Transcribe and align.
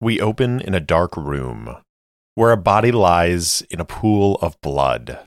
we 0.00 0.20
open 0.20 0.60
in 0.60 0.74
a 0.74 0.80
dark 0.80 1.16
room 1.16 1.76
where 2.34 2.52
a 2.52 2.56
body 2.56 2.92
lies 2.92 3.62
in 3.62 3.80
a 3.80 3.84
pool 3.84 4.36
of 4.40 4.60
blood. 4.60 5.26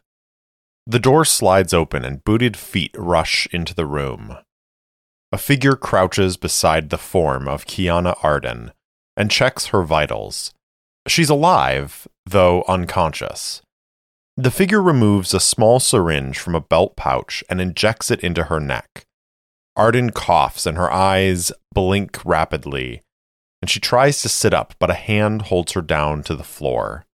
The 0.87 0.99
door 0.99 1.25
slides 1.25 1.73
open 1.73 2.05
and 2.05 2.23
booted 2.23 2.55
feet 2.55 2.95
rush 2.97 3.47
into 3.51 3.75
the 3.75 3.85
room. 3.85 4.37
A 5.33 5.37
figure 5.37 5.75
crouches 5.75 6.37
beside 6.37 6.89
the 6.89 6.97
form 6.97 7.47
of 7.47 7.65
Kiana 7.65 8.17
Arden 8.23 8.71
and 9.17 9.29
checks 9.29 9.67
her 9.67 9.83
vitals. 9.83 10.53
She's 11.07 11.29
alive, 11.29 12.07
though 12.25 12.63
unconscious. 12.67 13.61
The 14.37 14.51
figure 14.51 14.81
removes 14.81 15.33
a 15.33 15.39
small 15.41 15.81
syringe 15.81 16.39
from 16.39 16.55
a 16.55 16.61
belt 16.61 16.95
pouch 16.95 17.43
and 17.49 17.59
injects 17.59 18.09
it 18.09 18.21
into 18.21 18.45
her 18.45 18.59
neck. 18.59 19.05
Arden 19.75 20.11
coughs 20.11 20.65
and 20.65 20.77
her 20.77 20.91
eyes 20.91 21.51
blink 21.73 22.23
rapidly, 22.25 23.01
and 23.61 23.69
she 23.69 23.79
tries 23.79 24.21
to 24.21 24.29
sit 24.29 24.53
up, 24.53 24.73
but 24.79 24.89
a 24.89 24.95
hand 24.95 25.43
holds 25.43 25.73
her 25.73 25.81
down 25.81 26.23
to 26.23 26.35
the 26.35 26.43
floor. 26.43 27.05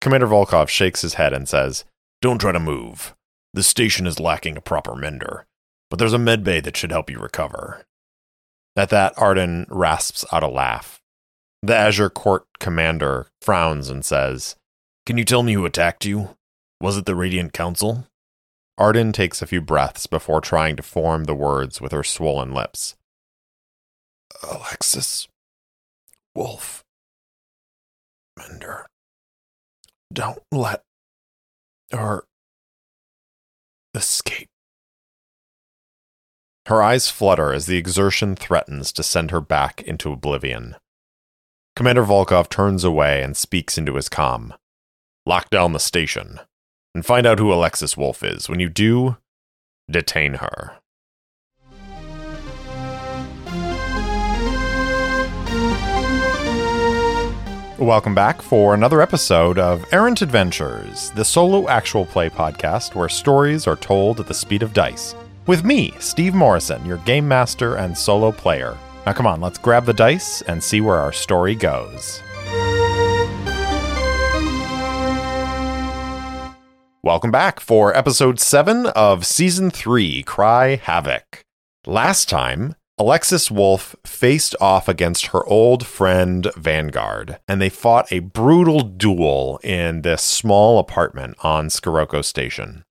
Commander 0.00 0.26
Volkov 0.26 0.68
shakes 0.68 1.02
his 1.02 1.14
head 1.14 1.32
and 1.32 1.48
says, 1.48 1.84
Don't 2.20 2.38
try 2.38 2.52
to 2.52 2.60
move. 2.60 3.14
The 3.54 3.62
station 3.62 4.06
is 4.06 4.20
lacking 4.20 4.56
a 4.56 4.60
proper 4.60 4.94
mender, 4.94 5.46
but 5.88 5.98
there's 5.98 6.12
a 6.12 6.18
med 6.18 6.44
bay 6.44 6.60
that 6.60 6.76
should 6.76 6.90
help 6.90 7.10
you 7.10 7.18
recover. 7.18 7.84
At 8.76 8.90
that, 8.90 9.14
Arden 9.16 9.66
rasps 9.70 10.26
out 10.30 10.42
a 10.42 10.48
laugh. 10.48 11.00
The 11.62 11.74
Azure 11.74 12.10
Court 12.10 12.44
commander 12.60 13.28
frowns 13.40 13.88
and 13.88 14.04
says, 14.04 14.56
Can 15.06 15.16
you 15.16 15.24
tell 15.24 15.42
me 15.42 15.54
who 15.54 15.64
attacked 15.64 16.04
you? 16.04 16.36
Was 16.82 16.98
it 16.98 17.06
the 17.06 17.14
Radiant 17.14 17.54
Council? 17.54 18.06
Arden 18.76 19.12
takes 19.12 19.40
a 19.40 19.46
few 19.46 19.62
breaths 19.62 20.06
before 20.06 20.42
trying 20.42 20.76
to 20.76 20.82
form 20.82 21.24
the 21.24 21.34
words 21.34 21.80
with 21.80 21.92
her 21.92 22.04
swollen 22.04 22.52
lips. 22.52 22.94
Alexis 24.42 25.28
Wolf 26.36 26.84
Mender. 28.38 28.86
Don't 30.12 30.42
let 30.52 30.82
her 31.90 32.24
escape. 33.94 34.48
Her 36.66 36.82
eyes 36.82 37.08
flutter 37.08 37.54
as 37.54 37.64
the 37.64 37.78
exertion 37.78 38.36
threatens 38.36 38.92
to 38.92 39.02
send 39.02 39.30
her 39.30 39.40
back 39.40 39.80
into 39.82 40.12
oblivion. 40.12 40.76
Commander 41.74 42.04
Volkov 42.04 42.50
turns 42.50 42.84
away 42.84 43.22
and 43.22 43.34
speaks 43.34 43.78
into 43.78 43.94
his 43.94 44.10
com. 44.10 44.52
Lock 45.24 45.48
down 45.48 45.72
the 45.72 45.80
station 45.80 46.40
and 46.94 47.06
find 47.06 47.26
out 47.26 47.38
who 47.38 47.52
Alexis 47.52 47.96
Wolf 47.96 48.22
is. 48.22 48.48
When 48.48 48.60
you 48.60 48.68
do, 48.68 49.16
detain 49.90 50.34
her. 50.34 50.80
Welcome 57.78 58.14
back 58.14 58.40
for 58.40 58.72
another 58.72 59.02
episode 59.02 59.58
of 59.58 59.84
Errant 59.92 60.22
Adventures, 60.22 61.10
the 61.10 61.22
solo 61.22 61.68
actual 61.68 62.06
play 62.06 62.30
podcast 62.30 62.94
where 62.94 63.10
stories 63.10 63.66
are 63.66 63.76
told 63.76 64.18
at 64.18 64.26
the 64.26 64.32
speed 64.32 64.62
of 64.62 64.72
dice. 64.72 65.14
With 65.46 65.62
me, 65.62 65.92
Steve 65.98 66.32
Morrison, 66.32 66.82
your 66.86 66.96
game 66.96 67.28
master 67.28 67.76
and 67.76 67.96
solo 67.96 68.32
player. 68.32 68.78
Now, 69.04 69.12
come 69.12 69.26
on, 69.26 69.42
let's 69.42 69.58
grab 69.58 69.84
the 69.84 69.92
dice 69.92 70.40
and 70.40 70.64
see 70.64 70.80
where 70.80 70.96
our 70.96 71.12
story 71.12 71.54
goes. 71.54 72.22
Welcome 77.02 77.30
back 77.30 77.60
for 77.60 77.94
episode 77.94 78.40
7 78.40 78.86
of 78.86 79.26
season 79.26 79.70
3 79.70 80.22
Cry 80.22 80.76
Havoc. 80.76 81.44
Last 81.84 82.30
time, 82.30 82.74
Alexis 82.98 83.50
Wolf 83.50 83.94
faced 84.06 84.56
off 84.58 84.88
against 84.88 85.26
her 85.26 85.44
old 85.44 85.86
friend 85.86 86.50
Vanguard, 86.56 87.38
and 87.46 87.60
they 87.60 87.68
fought 87.68 88.10
a 88.10 88.20
brutal 88.20 88.80
duel 88.80 89.60
in 89.62 90.00
this 90.00 90.22
small 90.22 90.78
apartment 90.78 91.36
on 91.42 91.68
Scirocco 91.68 92.22
Station. 92.22 92.84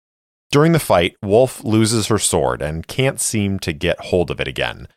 During 0.52 0.74
the 0.74 0.79
fight, 0.79 1.16
Wolf 1.24 1.63
loses 1.63 2.07
her 2.07 2.19
sword 2.19 2.62
and 2.62 2.85
can't 2.85 3.19
seem 3.19 3.57
to 3.59 3.74
get 3.74 4.00
hold 4.00 4.29
of 4.29 4.40
it 4.40 4.47
again, 4.47 4.88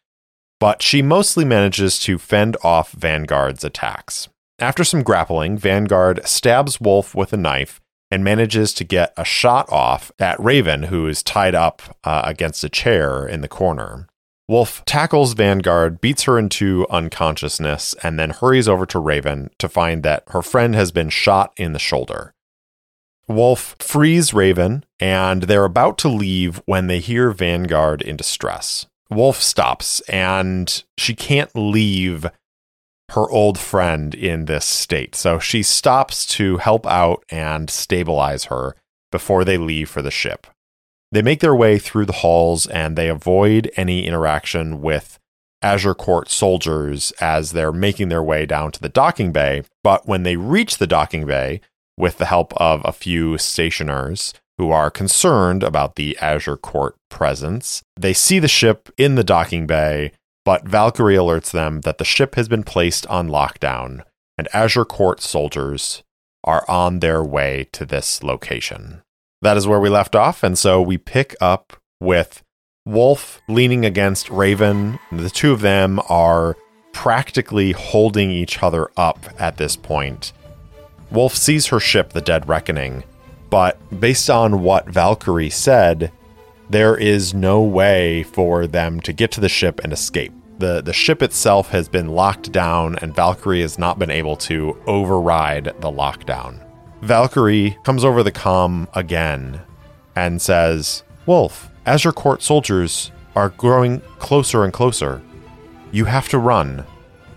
but 0.61 0.83
she 0.83 1.01
mostly 1.01 1.45
manages 1.45 1.99
to 2.01 2.19
fend 2.19 2.59
off 2.63 2.93
Vanguard's 2.93 3.65
attacks. 3.65 4.29
After 4.59 4.85
some 4.85 5.03
grappling, 5.03 5.57
Vanguard 5.57 6.21
stabs 6.29 6.83
Wolf 6.83 7.15
with 7.15 7.33
a 7.33 7.39
knife 7.39 7.81
and 8.11 8.23
manages 8.23 8.75
to 8.75 8.85
get 8.85 9.15
a 9.17 9.25
shot 9.25 9.71
off 9.73 10.13
at 10.19 10.39
Raven, 10.39 10.85
who 10.85 11.07
is 11.07 11.23
tied 11.23 11.55
up 11.55 11.97
uh, 12.05 12.23
against 12.25 12.63
a 12.63 12.69
chair 12.69 13.27
in 13.27 13.41
the 13.41 13.49
corner. 13.49 14.07
Wolf 14.49 14.83
tackles 14.87 15.35
Vanguard, 15.35 16.01
beats 16.01 16.23
her 16.23 16.39
into 16.39 16.87
unconsciousness, 16.89 17.95
and 18.03 18.19
then 18.19 18.31
hurries 18.31 18.67
over 18.67 18.87
to 18.87 18.99
Raven 18.99 19.51
to 19.59 19.69
find 19.69 20.03
that 20.03 20.25
her 20.29 20.41
friend 20.41 20.75
has 20.75 20.91
been 20.91 21.11
shot 21.11 21.53
in 21.59 21.75
the 21.75 21.79
shoulder. 21.79 22.33
Wolf 23.29 23.77
frees 23.79 24.33
Raven, 24.33 24.87
and 24.99 25.43
they're 25.43 25.67
about 25.67 25.99
to 25.99 26.09
leave 26.09 26.63
when 26.65 26.87
they 26.87 26.99
hear 26.99 27.31
Vanguard 27.31 28.01
in 28.01 28.17
distress. 28.17 28.87
Wolf 29.11 29.43
stops, 29.43 30.01
and 30.09 30.83
she 30.97 31.15
can't 31.15 31.55
leave 31.55 32.27
her 33.11 33.31
old 33.31 33.59
friend 33.59 34.15
in 34.15 34.47
this 34.47 34.65
state. 34.65 35.15
So 35.15 35.39
she 35.39 35.63
stops 35.63 36.25
to 36.27 36.57
help 36.57 36.87
out 36.87 37.23
and 37.31 37.69
stabilize 37.69 38.45
her 38.45 38.77
before 39.13 39.45
they 39.45 39.59
leave 39.59 39.91
for 39.91 40.01
the 40.01 40.11
ship. 40.11 40.47
They 41.11 41.23
make 41.23 41.41
their 41.41 41.55
way 41.55 41.79
through 41.79 42.07
the 42.07 42.13
halls 42.13 42.67
and 42.67 42.97
they 42.97 43.09
avoid 43.09 43.71
any 43.77 44.07
interaction 44.07 44.83
with 44.83 45.19
Azure 45.63 45.95
Court 45.95 46.31
soldiers 46.31 47.13
as 47.21 47.53
they're 47.53 47.73
making 47.73 48.09
their 48.09 48.23
way 48.23 48.47
down 48.47 48.73
to 48.73 48.81
the 48.81 48.89
docking 48.89 49.33
bay. 49.33 49.63
But 49.83 50.07
when 50.07 50.23
they 50.23 50.37
reach 50.37 50.79
the 50.79 50.87
docking 50.87 51.27
bay, 51.27 51.61
with 51.99 52.19
the 52.19 52.27
help 52.27 52.55
of 52.57 52.81
a 52.85 52.93
few 52.93 53.37
stationers 53.37 54.33
who 54.57 54.71
are 54.71 54.91
concerned 54.91 55.63
about 55.63 55.97
the 55.97 56.17
Azure 56.19 56.57
Court 56.57 56.95
presence, 57.11 57.83
they 57.99 58.13
see 58.13 58.39
the 58.39 58.49
ship 58.49 58.89
in 58.97 59.17
the 59.17 59.25
docking 59.25 59.67
bay, 59.67 60.13
but 60.45 60.67
Valkyrie 60.67 61.17
alerts 61.17 61.51
them 61.51 61.81
that 61.83 61.99
the 61.99 62.05
ship 62.05 62.37
has 62.37 62.49
been 62.49 62.63
placed 62.63 63.07
on 63.09 63.29
lockdown 63.29 64.03
and 64.39 64.49
Azure 64.53 64.85
Court 64.85 65.21
soldiers 65.21 66.05
are 66.45 66.65
on 66.69 67.01
their 67.01 67.23
way 67.23 67.67
to 67.73 67.85
this 67.85 68.23
location 68.23 69.03
that 69.43 69.57
is 69.57 69.67
where 69.67 69.81
we 69.81 69.89
left 69.89 70.17
off. 70.17 70.43
And 70.43 70.59
so 70.59 70.81
we 70.81 70.99
pick 70.99 71.37
up 71.41 71.81
with 72.01 72.43
Wolf 72.85 73.41
leaning 73.49 73.85
against 73.85 74.31
Raven. 74.31 74.99
The 75.13 75.31
two 75.31 75.53
of 75.53 75.61
them 75.61 76.01
are 76.09 76.57
practically 76.93 77.73
holding 77.73 78.31
each 78.31 78.63
other 78.63 78.91
up 78.97 79.27
at 79.39 79.57
this 79.57 79.77
point. 79.77 80.33
Wolf 81.11 81.35
sees 81.35 81.67
her 81.67 81.81
ship, 81.81 82.13
the 82.13 82.21
Dead 82.21 82.49
Reckoning, 82.49 83.05
but 83.51 83.79
based 84.01 84.29
on 84.29 84.63
what 84.63 84.89
Valkyrie 84.89 85.51
said, 85.51 86.13
there 86.69 86.97
is 86.97 87.33
no 87.33 87.63
way 87.63 88.25
for 88.25 88.67
them 88.67 89.01
to 89.01 89.13
get 89.13 89.31
to 89.33 89.41
the 89.41 89.49
ship 89.49 89.81
and 89.83 89.93
escape. 89.93 90.33
The, 90.59 90.83
the 90.83 90.93
ship 90.93 91.23
itself 91.23 91.71
has 91.71 91.89
been 91.89 92.09
locked 92.09 92.53
down, 92.53 92.99
and 93.01 93.15
Valkyrie 93.15 93.63
has 93.63 93.79
not 93.79 93.99
been 93.99 94.11
able 94.11 94.37
to 94.37 94.77
override 94.87 95.65
the 95.81 95.91
lockdown. 95.91 96.61
Valkyrie 97.03 97.79
comes 97.85 98.05
over 98.05 98.23
the 98.23 98.33
com 98.33 98.89
again 98.95 99.61
and 100.17 100.43
says, 100.43 101.05
Wolf, 101.27 101.71
Azure 101.87 102.13
Court 102.13 102.43
soldiers 102.43 103.11
are 103.37 103.51
growing 103.51 104.01
closer 104.19 104.65
and 104.65 104.73
closer. 104.73 105.23
You 105.93 106.07
have 106.07 106.29
to 106.31 106.39
run. 106.39 106.85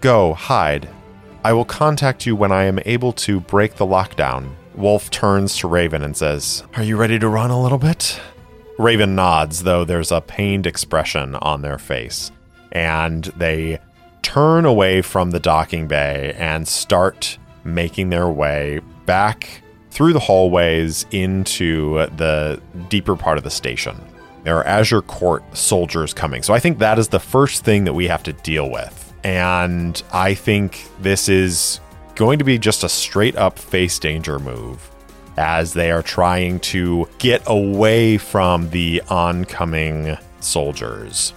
Go, 0.01 0.33
hide. 0.33 0.89
I 1.43 1.53
will 1.53 1.65
contact 1.65 2.25
you 2.25 2.35
when 2.35 2.51
I 2.51 2.63
am 2.63 2.79
able 2.85 3.13
to 3.13 3.39
break 3.39 3.75
the 3.75 3.85
lockdown. 3.85 4.51
Wolf 4.75 5.09
turns 5.09 5.57
to 5.57 5.67
Raven 5.67 6.03
and 6.03 6.15
says, 6.15 6.63
Are 6.75 6.83
you 6.83 6.97
ready 6.97 7.19
to 7.19 7.27
run 7.27 7.51
a 7.51 7.61
little 7.61 7.77
bit? 7.77 8.19
Raven 8.77 9.15
nods, 9.15 9.63
though 9.63 9.85
there's 9.85 10.11
a 10.11 10.21
pained 10.21 10.65
expression 10.65 11.35
on 11.35 11.61
their 11.61 11.77
face. 11.77 12.31
And 12.71 13.25
they 13.37 13.79
turn 14.21 14.65
away 14.65 15.01
from 15.01 15.31
the 15.31 15.39
docking 15.39 15.87
bay 15.87 16.33
and 16.37 16.67
start 16.67 17.37
making 17.63 18.09
their 18.09 18.29
way 18.29 18.79
back 19.05 19.61
through 19.89 20.13
the 20.13 20.19
hallways 20.19 21.05
into 21.11 22.05
the 22.15 22.61
deeper 22.89 23.15
part 23.15 23.37
of 23.37 23.43
the 23.43 23.49
station. 23.49 23.95
There 24.43 24.57
are 24.57 24.65
Azure 24.65 25.01
Court 25.03 25.43
soldiers 25.55 26.13
coming. 26.13 26.41
So 26.41 26.53
I 26.53 26.59
think 26.59 26.79
that 26.79 26.97
is 26.97 27.09
the 27.09 27.19
first 27.19 27.63
thing 27.63 27.83
that 27.83 27.93
we 27.93 28.07
have 28.07 28.23
to 28.23 28.33
deal 28.33 28.69
with. 28.69 29.13
And 29.23 30.01
I 30.11 30.33
think 30.33 30.87
this 30.99 31.29
is 31.29 31.79
going 32.15 32.39
to 32.39 32.45
be 32.45 32.57
just 32.57 32.83
a 32.83 32.89
straight 32.89 33.35
up 33.35 33.59
face 33.59 33.99
danger 33.99 34.39
move 34.39 34.89
as 35.37 35.73
they 35.73 35.91
are 35.91 36.01
trying 36.01 36.59
to 36.59 37.07
get 37.19 37.41
away 37.45 38.17
from 38.17 38.69
the 38.71 39.01
oncoming 39.09 40.17
soldiers. 40.39 41.33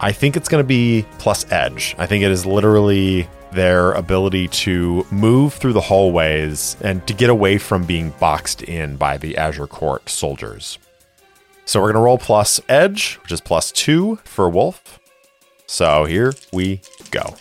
I 0.00 0.12
think 0.12 0.36
it's 0.36 0.48
going 0.48 0.62
to 0.62 0.66
be 0.66 1.04
plus 1.18 1.50
edge. 1.52 1.94
I 1.98 2.06
think 2.06 2.24
it 2.24 2.30
is 2.30 2.44
literally 2.46 3.28
their 3.52 3.92
ability 3.92 4.48
to 4.48 5.06
move 5.10 5.54
through 5.54 5.72
the 5.72 5.80
hallways 5.80 6.76
and 6.80 7.06
to 7.06 7.14
get 7.14 7.30
away 7.30 7.58
from 7.58 7.84
being 7.84 8.10
boxed 8.20 8.62
in 8.62 8.96
by 8.96 9.16
the 9.16 9.36
Azure 9.36 9.66
Court 9.66 10.08
soldiers. 10.08 10.78
So 11.64 11.80
we're 11.80 11.92
going 11.92 12.02
to 12.02 12.04
roll 12.04 12.18
plus 12.18 12.60
edge, 12.68 13.16
which 13.22 13.32
is 13.32 13.40
plus 13.40 13.70
two 13.72 14.16
for 14.24 14.48
Wolf. 14.48 14.98
So 15.66 16.04
here 16.04 16.32
we 16.52 16.80
go. 17.10 17.36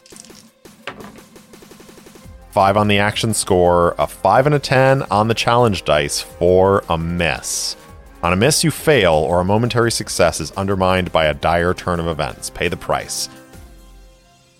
5 2.51 2.77
on 2.77 2.88
the 2.88 3.00
action 3.00 3.33
score, 3.33 3.95
a 3.97 4.07
5 4.07 4.47
and 4.47 4.56
a 4.56 4.59
10 4.59 5.03
on 5.03 5.27
the 5.27 5.33
challenge 5.33 5.85
dice 5.85 6.19
for 6.21 6.83
a 6.89 6.97
miss. 6.97 7.75
On 8.21 8.33
a 8.33 8.35
miss, 8.35 8.63
you 8.63 8.71
fail, 8.71 9.13
or 9.13 9.39
a 9.39 9.45
momentary 9.45 9.91
success 9.91 10.41
is 10.41 10.51
undermined 10.51 11.11
by 11.11 11.25
a 11.25 11.33
dire 11.33 11.73
turn 11.73 12.00
of 12.00 12.07
events. 12.07 12.50
Pay 12.50 12.67
the 12.67 12.75
price. 12.75 13.29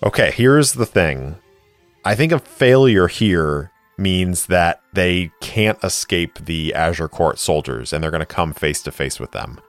Okay, 0.02 0.30
here's 0.30 0.72
the 0.72 0.86
thing. 0.86 1.36
I 2.06 2.14
think 2.14 2.32
a 2.32 2.38
failure 2.38 3.06
here 3.06 3.70
means 3.98 4.46
that 4.46 4.80
they 4.94 5.30
can't 5.42 5.82
escape 5.84 6.38
the 6.38 6.72
Azure 6.72 7.08
Court 7.08 7.38
soldiers 7.38 7.92
and 7.92 8.02
they're 8.02 8.10
going 8.10 8.20
to 8.20 8.26
come 8.26 8.54
face 8.54 8.82
to 8.84 8.92
face 8.92 9.20
with 9.20 9.32
them. 9.32 9.60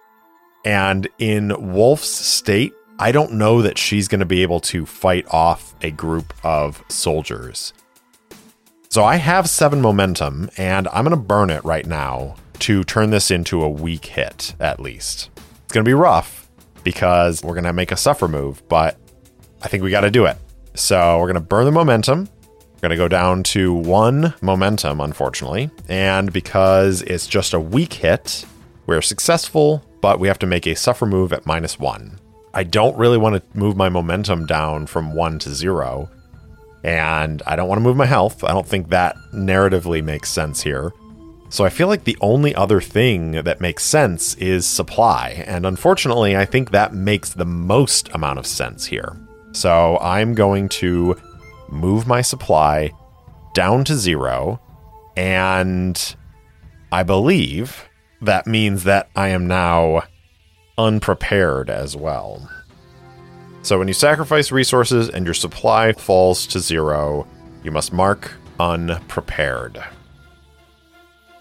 And 0.63 1.09
in 1.19 1.73
Wolf's 1.73 2.07
state, 2.07 2.71
I 2.97 3.11
don't 3.11 3.33
know 3.33 3.61
that 3.61 3.77
she's 3.77 4.07
going 4.07 4.19
to 4.19 4.25
be 4.25 4.41
able 4.41 4.61
to 4.61 4.85
fight 4.85 5.25
off 5.31 5.75
a 5.81 5.91
group 5.91 6.33
of 6.45 6.81
soldiers. 6.87 7.73
So 8.87 9.03
I 9.03 9.17
have 9.17 9.49
seven 9.49 9.81
momentum 9.81 10.49
and 10.55 10.87
I'm 10.89 11.03
going 11.03 11.09
to 11.09 11.21
burn 11.21 11.49
it 11.49 11.65
right 11.65 11.85
now 11.85 12.35
to 12.59 12.85
turn 12.85 13.09
this 13.09 13.31
into 13.31 13.63
a 13.63 13.69
weak 13.69 14.05
hit, 14.05 14.55
at 14.61 14.79
least. 14.79 15.29
It's 15.65 15.73
going 15.73 15.83
to 15.83 15.89
be 15.89 15.93
rough 15.93 16.49
because 16.85 17.43
we're 17.43 17.55
going 17.55 17.65
to 17.65 17.73
make 17.73 17.91
a 17.91 17.97
suffer 17.97 18.29
move, 18.29 18.63
but 18.69 18.97
I 19.61 19.67
think 19.67 19.83
we 19.83 19.91
got 19.91 20.01
to 20.01 20.11
do 20.11 20.25
it. 20.25 20.37
So 20.73 21.17
we're 21.17 21.25
going 21.25 21.35
to 21.35 21.41
burn 21.41 21.65
the 21.65 21.71
momentum. 21.71 22.29
We're 22.47 22.89
going 22.89 22.91
to 22.91 22.97
go 22.97 23.07
down 23.07 23.43
to 23.43 23.73
one 23.73 24.33
momentum, 24.41 25.01
unfortunately. 25.01 25.69
And 25.87 26.33
because 26.33 27.01
it's 27.03 27.27
just 27.27 27.53
a 27.53 27.59
weak 27.59 27.93
hit, 27.93 28.45
we're 28.87 29.01
successful, 29.01 29.83
but 30.01 30.19
we 30.19 30.27
have 30.27 30.39
to 30.39 30.47
make 30.47 30.65
a 30.65 30.75
suffer 30.75 31.05
move 31.05 31.31
at 31.31 31.45
minus 31.45 31.77
one. 31.77 32.19
I 32.53 32.63
don't 32.63 32.97
really 32.97 33.17
want 33.17 33.35
to 33.35 33.57
move 33.57 33.77
my 33.77 33.89
momentum 33.89 34.45
down 34.45 34.87
from 34.87 35.13
one 35.13 35.39
to 35.39 35.53
zero. 35.53 36.09
And 36.83 37.43
I 37.45 37.55
don't 37.55 37.69
want 37.69 37.77
to 37.77 37.83
move 37.83 37.95
my 37.95 38.07
health. 38.07 38.43
I 38.43 38.51
don't 38.51 38.67
think 38.67 38.89
that 38.89 39.15
narratively 39.33 40.03
makes 40.03 40.31
sense 40.31 40.61
here. 40.61 40.91
So 41.49 41.65
I 41.65 41.69
feel 41.69 41.87
like 41.87 42.05
the 42.05 42.17
only 42.21 42.55
other 42.55 42.81
thing 42.81 43.33
that 43.33 43.61
makes 43.61 43.83
sense 43.83 44.35
is 44.35 44.65
supply. 44.65 45.43
And 45.45 45.65
unfortunately, 45.65 46.35
I 46.35 46.45
think 46.45 46.71
that 46.71 46.93
makes 46.93 47.29
the 47.29 47.45
most 47.45 48.09
amount 48.13 48.39
of 48.39 48.47
sense 48.47 48.85
here. 48.85 49.17
So 49.53 49.97
I'm 49.99 50.33
going 50.33 50.69
to 50.69 51.15
move 51.69 52.07
my 52.07 52.21
supply 52.21 52.91
down 53.53 53.83
to 53.85 53.95
zero. 53.95 54.59
And 55.15 56.15
I 56.91 57.03
believe 57.03 57.89
that 58.21 58.47
means 58.47 58.83
that 58.83 59.09
I 59.15 59.29
am 59.29 59.47
now 59.47 60.03
unprepared 60.77 61.69
as 61.69 61.95
well. 61.95 62.49
So 63.61 63.77
when 63.77 63.87
you 63.87 63.93
sacrifice 63.93 64.51
resources 64.51 65.09
and 65.09 65.25
your 65.25 65.33
supply 65.33 65.93
falls 65.93 66.47
to 66.47 66.59
zero, 66.59 67.27
you 67.63 67.71
must 67.71 67.93
mark 67.93 68.31
unprepared. 68.59 69.83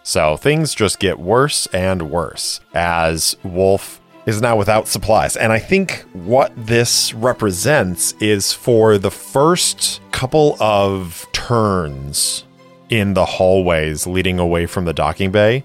So 0.03 0.37
things 0.37 0.75
just 0.75 0.99
get 0.99 1.19
worse 1.19 1.67
and 1.67 2.11
worse 2.11 2.61
as 2.75 3.37
Wolf 3.45 4.00
is 4.27 4.41
now 4.41 4.57
without 4.57 4.87
supplies. 4.87 5.37
And 5.37 5.53
I 5.53 5.59
think 5.59 6.05
what 6.13 6.53
this 6.57 7.15
represents 7.15 8.13
is 8.21 8.53
for 8.53 8.99
the 8.99 9.11
first 9.11 10.01
couple 10.13 10.57
of 10.61 11.27
turns 11.33 12.45
in 12.91 13.15
the 13.15 13.25
hallways 13.25 14.07
leading 14.07 14.39
away 14.39 14.67
from 14.67 14.85
the 14.85 14.93
docking 14.93 15.31
bay, 15.31 15.65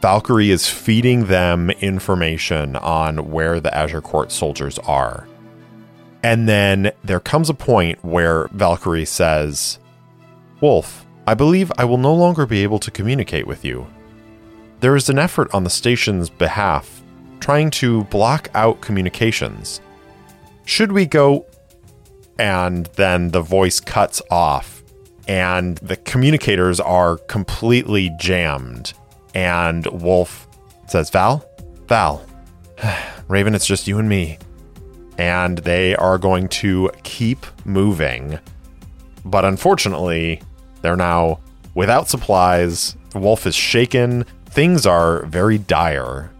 Valkyrie 0.00 0.50
is 0.50 0.68
feeding 0.68 1.26
them 1.26 1.70
information 1.70 2.76
on 2.76 3.30
where 3.30 3.60
the 3.60 3.74
Azure 3.74 4.02
Court 4.02 4.30
soldiers 4.30 4.78
are. 4.80 5.26
And 6.22 6.48
then 6.48 6.92
there 7.02 7.20
comes 7.20 7.48
a 7.48 7.54
point 7.54 8.04
where 8.04 8.48
Valkyrie 8.48 9.04
says, 9.04 9.78
Wolf, 10.60 11.06
I 11.26 11.34
believe 11.34 11.72
I 11.76 11.84
will 11.84 11.98
no 11.98 12.14
longer 12.14 12.46
be 12.46 12.62
able 12.62 12.78
to 12.80 12.90
communicate 12.90 13.46
with 13.46 13.64
you. 13.64 13.86
There 14.80 14.96
is 14.96 15.08
an 15.08 15.18
effort 15.18 15.52
on 15.54 15.64
the 15.64 15.70
station's 15.70 16.28
behalf 16.30 17.02
trying 17.40 17.70
to 17.70 18.04
block 18.04 18.48
out 18.54 18.80
communications. 18.80 19.80
Should 20.64 20.92
we 20.92 21.06
go? 21.06 21.46
And 22.38 22.86
then 22.96 23.30
the 23.30 23.40
voice 23.40 23.80
cuts 23.80 24.20
off, 24.30 24.82
and 25.26 25.78
the 25.78 25.96
communicators 25.96 26.80
are 26.80 27.16
completely 27.16 28.10
jammed. 28.18 28.92
And 29.34 29.86
Wolf 29.86 30.46
says, 30.86 31.10
Val? 31.10 31.44
Val. 31.88 32.24
Raven, 33.28 33.54
it's 33.54 33.66
just 33.66 33.86
you 33.86 33.98
and 33.98 34.08
me. 34.08 34.38
And 35.18 35.58
they 35.58 35.96
are 35.96 36.18
going 36.18 36.48
to 36.48 36.90
keep 37.04 37.46
moving. 37.64 38.38
But 39.24 39.44
unfortunately, 39.44 40.42
they're 40.82 40.96
now 40.96 41.40
without 41.74 42.08
supplies. 42.08 42.96
Wolf 43.14 43.46
is 43.46 43.54
shaken. 43.54 44.24
Things 44.46 44.84
are 44.86 45.24
very 45.26 45.58
dire 45.58 46.30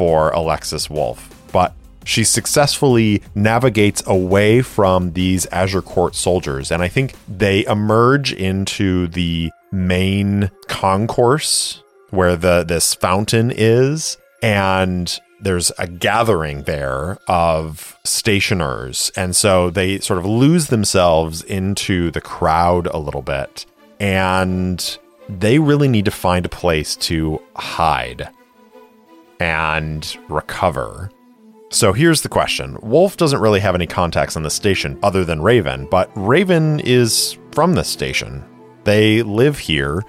for 0.00 0.30
Alexis 0.30 0.88
Wolf, 0.88 1.28
but 1.52 1.74
she 2.06 2.24
successfully 2.24 3.22
navigates 3.34 4.02
away 4.06 4.62
from 4.62 5.12
these 5.12 5.44
Azure 5.52 5.82
Court 5.82 6.14
soldiers. 6.14 6.72
And 6.72 6.82
I 6.82 6.88
think 6.88 7.12
they 7.28 7.66
emerge 7.66 8.32
into 8.32 9.08
the 9.08 9.50
main 9.70 10.50
concourse 10.68 11.82
where 12.08 12.34
the 12.34 12.64
this 12.64 12.94
fountain 12.94 13.52
is. 13.54 14.16
And 14.42 15.20
there's 15.38 15.70
a 15.78 15.86
gathering 15.86 16.62
there 16.62 17.18
of 17.28 17.98
stationers. 18.02 19.12
And 19.14 19.36
so 19.36 19.68
they 19.68 19.98
sort 19.98 20.18
of 20.18 20.24
lose 20.24 20.68
themselves 20.68 21.42
into 21.42 22.10
the 22.10 22.22
crowd 22.22 22.86
a 22.86 22.96
little 22.96 23.20
bit 23.20 23.66
and 24.00 24.98
they 25.28 25.58
really 25.58 25.88
need 25.88 26.06
to 26.06 26.10
find 26.10 26.46
a 26.46 26.48
place 26.48 26.96
to 26.96 27.42
hide 27.54 28.30
and 29.40 30.16
recover. 30.28 31.10
So 31.70 31.92
here's 31.92 32.22
the 32.22 32.28
question 32.28 32.78
Wolf 32.82 33.16
doesn't 33.16 33.40
really 33.40 33.60
have 33.60 33.74
any 33.74 33.86
contacts 33.86 34.36
on 34.36 34.42
the 34.42 34.50
station 34.50 34.98
other 35.02 35.24
than 35.24 35.42
Raven, 35.42 35.86
but 35.90 36.10
Raven 36.14 36.80
is 36.80 37.38
from 37.52 37.74
this 37.74 37.88
station. 37.88 38.44
They 38.84 39.22
live 39.22 39.58
here, 39.58 40.04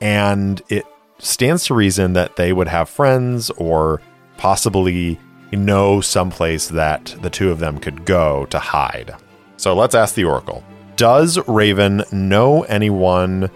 and 0.00 0.62
it 0.68 0.86
stands 1.18 1.66
to 1.66 1.74
reason 1.74 2.12
that 2.12 2.36
they 2.36 2.52
would 2.52 2.68
have 2.68 2.88
friends 2.88 3.50
or 3.50 4.00
possibly 4.36 5.18
know 5.52 6.00
someplace 6.00 6.68
that 6.68 7.16
the 7.22 7.30
two 7.30 7.50
of 7.50 7.58
them 7.58 7.78
could 7.78 8.04
go 8.04 8.46
to 8.46 8.58
hide. 8.58 9.14
So 9.56 9.74
let's 9.74 9.94
ask 9.94 10.14
the 10.14 10.24
Oracle 10.24 10.62
does 10.96 11.38
Raven 11.46 12.02
know 12.10 12.62
anyone 12.64 13.50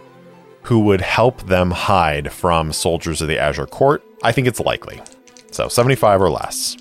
who 0.62 0.78
would 0.80 1.00
help 1.00 1.42
them 1.42 1.72
hide 1.72 2.32
from 2.32 2.72
soldiers 2.72 3.20
of 3.20 3.26
the 3.26 3.38
Azure 3.38 3.66
Court? 3.66 4.02
I 4.22 4.32
think 4.32 4.46
it's 4.46 4.60
likely. 4.60 5.00
So 5.50 5.68
75 5.68 6.22
or 6.22 6.30
less. 6.30 6.76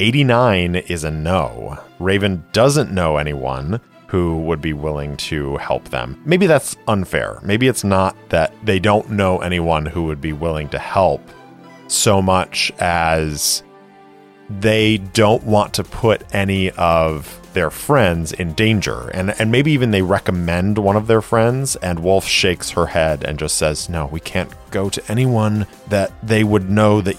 89 0.00 0.76
is 0.76 1.04
a 1.04 1.10
no. 1.10 1.78
Raven 1.98 2.44
doesn't 2.52 2.90
know 2.90 3.18
anyone 3.18 3.80
who 4.08 4.38
would 4.42 4.60
be 4.60 4.72
willing 4.72 5.16
to 5.16 5.56
help 5.56 5.88
them. 5.88 6.20
Maybe 6.26 6.46
that's 6.46 6.76
unfair. 6.88 7.38
Maybe 7.42 7.68
it's 7.68 7.84
not 7.84 8.16
that 8.28 8.54
they 8.64 8.78
don't 8.78 9.10
know 9.10 9.38
anyone 9.38 9.86
who 9.86 10.04
would 10.04 10.20
be 10.20 10.32
willing 10.32 10.68
to 10.70 10.78
help 10.78 11.22
so 11.88 12.20
much 12.20 12.72
as 12.78 13.62
they 14.50 14.98
don't 14.98 15.42
want 15.44 15.72
to 15.74 15.84
put 15.84 16.22
any 16.34 16.70
of 16.72 17.40
their 17.52 17.70
friends 17.70 18.32
in 18.32 18.54
danger. 18.54 19.08
And, 19.08 19.38
and 19.40 19.50
maybe 19.50 19.72
even 19.72 19.90
they 19.90 20.02
recommend 20.02 20.78
one 20.78 20.96
of 20.96 21.06
their 21.06 21.22
friends, 21.22 21.76
and 21.76 22.00
Wolf 22.00 22.26
shakes 22.26 22.70
her 22.70 22.86
head 22.86 23.24
and 23.24 23.38
just 23.38 23.56
says, 23.56 23.88
No, 23.88 24.06
we 24.06 24.20
can't 24.20 24.52
go 24.70 24.88
to 24.88 25.02
anyone 25.10 25.66
that 25.88 26.12
they 26.22 26.44
would 26.44 26.70
know 26.70 27.00
that 27.02 27.16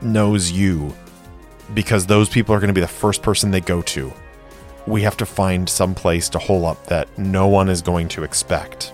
knows 0.00 0.50
you, 0.50 0.94
because 1.74 2.06
those 2.06 2.28
people 2.28 2.54
are 2.54 2.60
going 2.60 2.68
to 2.68 2.74
be 2.74 2.80
the 2.80 2.88
first 2.88 3.22
person 3.22 3.50
they 3.50 3.60
go 3.60 3.82
to. 3.82 4.12
We 4.86 5.02
have 5.02 5.16
to 5.16 5.26
find 5.26 5.68
some 5.68 5.94
place 5.94 6.28
to 6.30 6.38
hole 6.38 6.64
up 6.64 6.86
that 6.86 7.18
no 7.18 7.48
one 7.48 7.68
is 7.68 7.82
going 7.82 8.08
to 8.08 8.22
expect. 8.22 8.92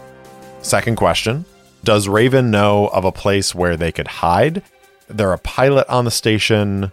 Second 0.63 0.97
question 0.97 1.45
Does 1.85 2.09
Raven 2.09 2.51
know 2.51 2.89
of 2.89 3.05
a 3.05 3.13
place 3.13 3.55
where 3.55 3.77
they 3.77 3.93
could 3.93 4.09
hide? 4.09 4.63
They're 5.09 5.33
a 5.33 5.39
pilot 5.39 5.87
on 5.89 6.05
the 6.05 6.11
station. 6.11 6.93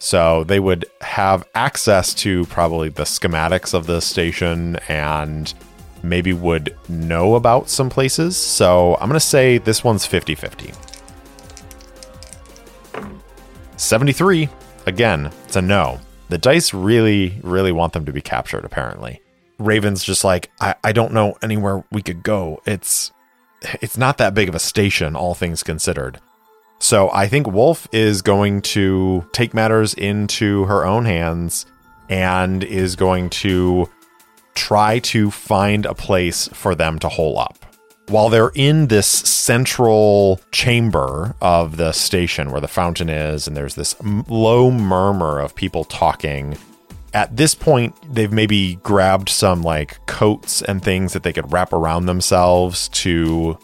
So 0.00 0.44
they 0.44 0.58
would 0.58 0.86
have 1.02 1.46
access 1.54 2.14
to 2.14 2.46
probably 2.46 2.88
the 2.88 3.04
schematics 3.04 3.74
of 3.74 3.86
the 3.86 4.00
station 4.00 4.76
and 4.88 5.52
maybe 6.02 6.32
would 6.32 6.74
know 6.88 7.34
about 7.34 7.68
some 7.68 7.90
places. 7.90 8.36
So 8.36 8.94
I'm 8.94 9.08
going 9.08 9.12
to 9.12 9.20
say 9.20 9.58
this 9.58 9.84
one's 9.84 10.06
50 10.06 10.34
50. 10.34 10.72
73. 13.76 14.48
Again, 14.86 15.30
it's 15.44 15.56
a 15.56 15.62
no. 15.62 16.00
The 16.30 16.38
dice 16.38 16.72
really, 16.72 17.38
really 17.42 17.72
want 17.72 17.92
them 17.92 18.06
to 18.06 18.12
be 18.12 18.22
captured, 18.22 18.64
apparently. 18.64 19.20
Raven's 19.58 20.02
just 20.02 20.24
like, 20.24 20.50
I, 20.60 20.76
I 20.82 20.92
don't 20.92 21.12
know 21.12 21.36
anywhere 21.42 21.84
we 21.92 22.00
could 22.00 22.22
go. 22.22 22.62
It's 22.64 23.12
it's 23.82 23.98
not 23.98 24.16
that 24.16 24.32
big 24.32 24.48
of 24.48 24.54
a 24.54 24.58
station, 24.58 25.14
all 25.14 25.34
things 25.34 25.62
considered. 25.62 26.18
So 26.80 27.10
I 27.12 27.28
think 27.28 27.46
Wolf 27.46 27.86
is 27.92 28.22
going 28.22 28.62
to 28.62 29.24
take 29.32 29.54
matters 29.54 29.94
into 29.94 30.64
her 30.64 30.84
own 30.84 31.04
hands 31.04 31.66
and 32.08 32.64
is 32.64 32.96
going 32.96 33.30
to 33.30 33.88
try 34.54 34.98
to 34.98 35.30
find 35.30 35.86
a 35.86 35.94
place 35.94 36.48
for 36.48 36.74
them 36.74 36.98
to 36.98 37.08
hole 37.08 37.38
up. 37.38 37.64
While 38.08 38.28
they're 38.28 38.50
in 38.54 38.88
this 38.88 39.06
central 39.06 40.40
chamber 40.50 41.36
of 41.40 41.76
the 41.76 41.92
station 41.92 42.50
where 42.50 42.60
the 42.60 42.66
fountain 42.66 43.08
is, 43.08 43.46
and 43.46 43.56
there's 43.56 43.76
this 43.76 43.94
m- 44.00 44.24
low 44.28 44.70
murmur 44.70 45.38
of 45.38 45.54
people 45.54 45.84
talking, 45.84 46.56
at 47.14 47.36
this 47.36 47.54
point, 47.54 47.94
they've 48.12 48.32
maybe 48.32 48.76
grabbed 48.76 49.28
some 49.28 49.62
like 49.62 50.04
coats 50.06 50.62
and 50.62 50.82
things 50.82 51.12
that 51.12 51.22
they 51.22 51.32
could 51.32 51.52
wrap 51.52 51.72
around 51.72 52.06
themselves 52.06 52.88
to 52.88 53.56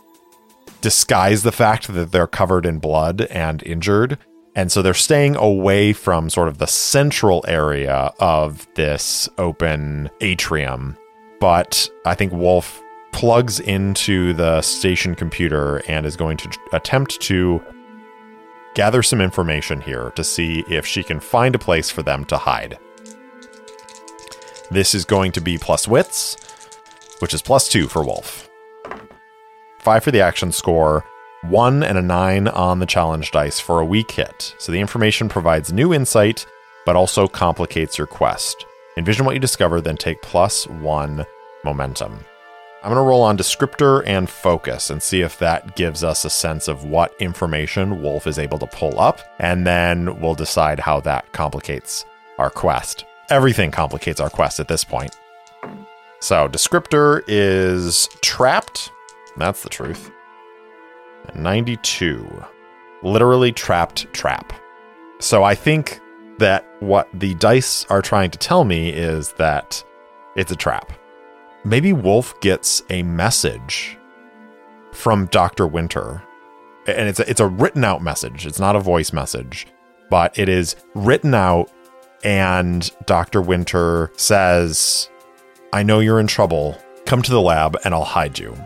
disguise 0.86 1.42
the 1.42 1.50
fact 1.50 1.88
that 1.88 2.12
they're 2.12 2.28
covered 2.28 2.64
in 2.64 2.78
blood 2.78 3.22
and 3.22 3.60
injured. 3.64 4.16
And 4.54 4.70
so 4.70 4.82
they're 4.82 4.94
staying 4.94 5.34
away 5.34 5.92
from 5.92 6.30
sort 6.30 6.46
of 6.46 6.58
the 6.58 6.68
central 6.68 7.44
area 7.48 8.12
of 8.20 8.68
this 8.76 9.28
open 9.36 10.08
atrium. 10.20 10.96
But 11.40 11.90
I 12.04 12.14
think 12.14 12.32
Wolf 12.32 12.80
plugs 13.10 13.58
into 13.58 14.32
the 14.34 14.62
station 14.62 15.16
computer 15.16 15.78
and 15.88 16.06
is 16.06 16.14
going 16.14 16.36
to 16.36 16.56
attempt 16.72 17.20
to 17.22 17.60
gather 18.76 19.02
some 19.02 19.20
information 19.20 19.80
here 19.80 20.12
to 20.14 20.22
see 20.22 20.62
if 20.70 20.86
she 20.86 21.02
can 21.02 21.18
find 21.18 21.56
a 21.56 21.58
place 21.58 21.90
for 21.90 22.04
them 22.04 22.24
to 22.26 22.38
hide. 22.38 22.78
This 24.70 24.94
is 24.94 25.04
going 25.04 25.32
to 25.32 25.40
be 25.40 25.58
plus 25.58 25.88
wits, 25.88 26.36
which 27.18 27.34
is 27.34 27.42
plus 27.42 27.68
two 27.68 27.88
for 27.88 28.04
Wolf 28.04 28.45
five 29.86 30.02
for 30.02 30.10
the 30.10 30.20
action 30.20 30.50
score, 30.50 31.04
one 31.42 31.84
and 31.84 31.96
a 31.96 32.02
nine 32.02 32.48
on 32.48 32.80
the 32.80 32.86
challenge 32.86 33.30
dice 33.30 33.60
for 33.60 33.78
a 33.78 33.84
weak 33.84 34.10
hit. 34.10 34.52
So 34.58 34.72
the 34.72 34.80
information 34.80 35.28
provides 35.28 35.72
new 35.72 35.94
insight, 35.94 36.44
but 36.84 36.96
also 36.96 37.28
complicates 37.28 37.96
your 37.96 38.08
quest. 38.08 38.66
Envision 38.96 39.24
what 39.24 39.36
you 39.36 39.38
discover, 39.38 39.80
then 39.80 39.96
take 39.96 40.20
plus 40.22 40.66
one 40.66 41.24
momentum. 41.62 42.18
I'm 42.82 42.92
going 42.92 42.96
to 42.96 43.08
roll 43.08 43.22
on 43.22 43.38
descriptor 43.38 44.02
and 44.08 44.28
focus 44.28 44.90
and 44.90 45.00
see 45.00 45.20
if 45.20 45.38
that 45.38 45.76
gives 45.76 46.02
us 46.02 46.24
a 46.24 46.30
sense 46.30 46.66
of 46.66 46.84
what 46.84 47.14
information 47.20 48.02
Wolf 48.02 48.26
is 48.26 48.40
able 48.40 48.58
to 48.58 48.66
pull 48.66 48.98
up, 48.98 49.20
and 49.38 49.64
then 49.64 50.18
we'll 50.20 50.34
decide 50.34 50.80
how 50.80 50.98
that 51.02 51.30
complicates 51.30 52.04
our 52.40 52.50
quest. 52.50 53.04
Everything 53.30 53.70
complicates 53.70 54.18
our 54.18 54.30
quest 54.30 54.58
at 54.58 54.66
this 54.66 54.82
point. 54.82 55.16
So, 56.18 56.48
descriptor 56.48 57.22
is 57.28 58.08
trapped, 58.20 58.90
that's 59.38 59.62
the 59.62 59.68
truth. 59.68 60.10
92. 61.34 62.44
Literally 63.02 63.52
trapped 63.52 64.12
trap. 64.12 64.52
So 65.18 65.44
I 65.44 65.54
think 65.54 66.00
that 66.38 66.66
what 66.80 67.08
the 67.14 67.34
dice 67.34 67.84
are 67.86 68.02
trying 68.02 68.30
to 68.30 68.38
tell 68.38 68.64
me 68.64 68.90
is 68.90 69.32
that 69.34 69.82
it's 70.36 70.52
a 70.52 70.56
trap. 70.56 70.92
Maybe 71.64 71.92
Wolf 71.92 72.38
gets 72.40 72.82
a 72.90 73.02
message 73.02 73.98
from 74.92 75.26
Dr. 75.26 75.66
Winter. 75.66 76.22
And 76.86 77.08
it's 77.08 77.18
a, 77.18 77.28
it's 77.28 77.40
a 77.40 77.46
written 77.46 77.84
out 77.84 78.02
message. 78.02 78.46
It's 78.46 78.60
not 78.60 78.76
a 78.76 78.80
voice 78.80 79.12
message, 79.12 79.66
but 80.10 80.38
it 80.38 80.48
is 80.48 80.76
written 80.94 81.34
out 81.34 81.70
and 82.24 82.90
Dr. 83.06 83.42
Winter 83.42 84.10
says, 84.16 85.10
"I 85.72 85.82
know 85.82 86.00
you're 86.00 86.20
in 86.20 86.26
trouble. 86.26 86.80
Come 87.04 87.22
to 87.22 87.30
the 87.30 87.40
lab 87.40 87.76
and 87.84 87.92
I'll 87.94 88.04
hide 88.04 88.38
you." 88.38 88.56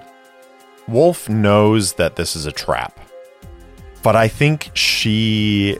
Wolf 0.90 1.28
knows 1.28 1.94
that 1.94 2.16
this 2.16 2.34
is 2.34 2.46
a 2.46 2.52
trap, 2.52 2.98
but 4.02 4.16
I 4.16 4.28
think 4.28 4.70
she 4.74 5.78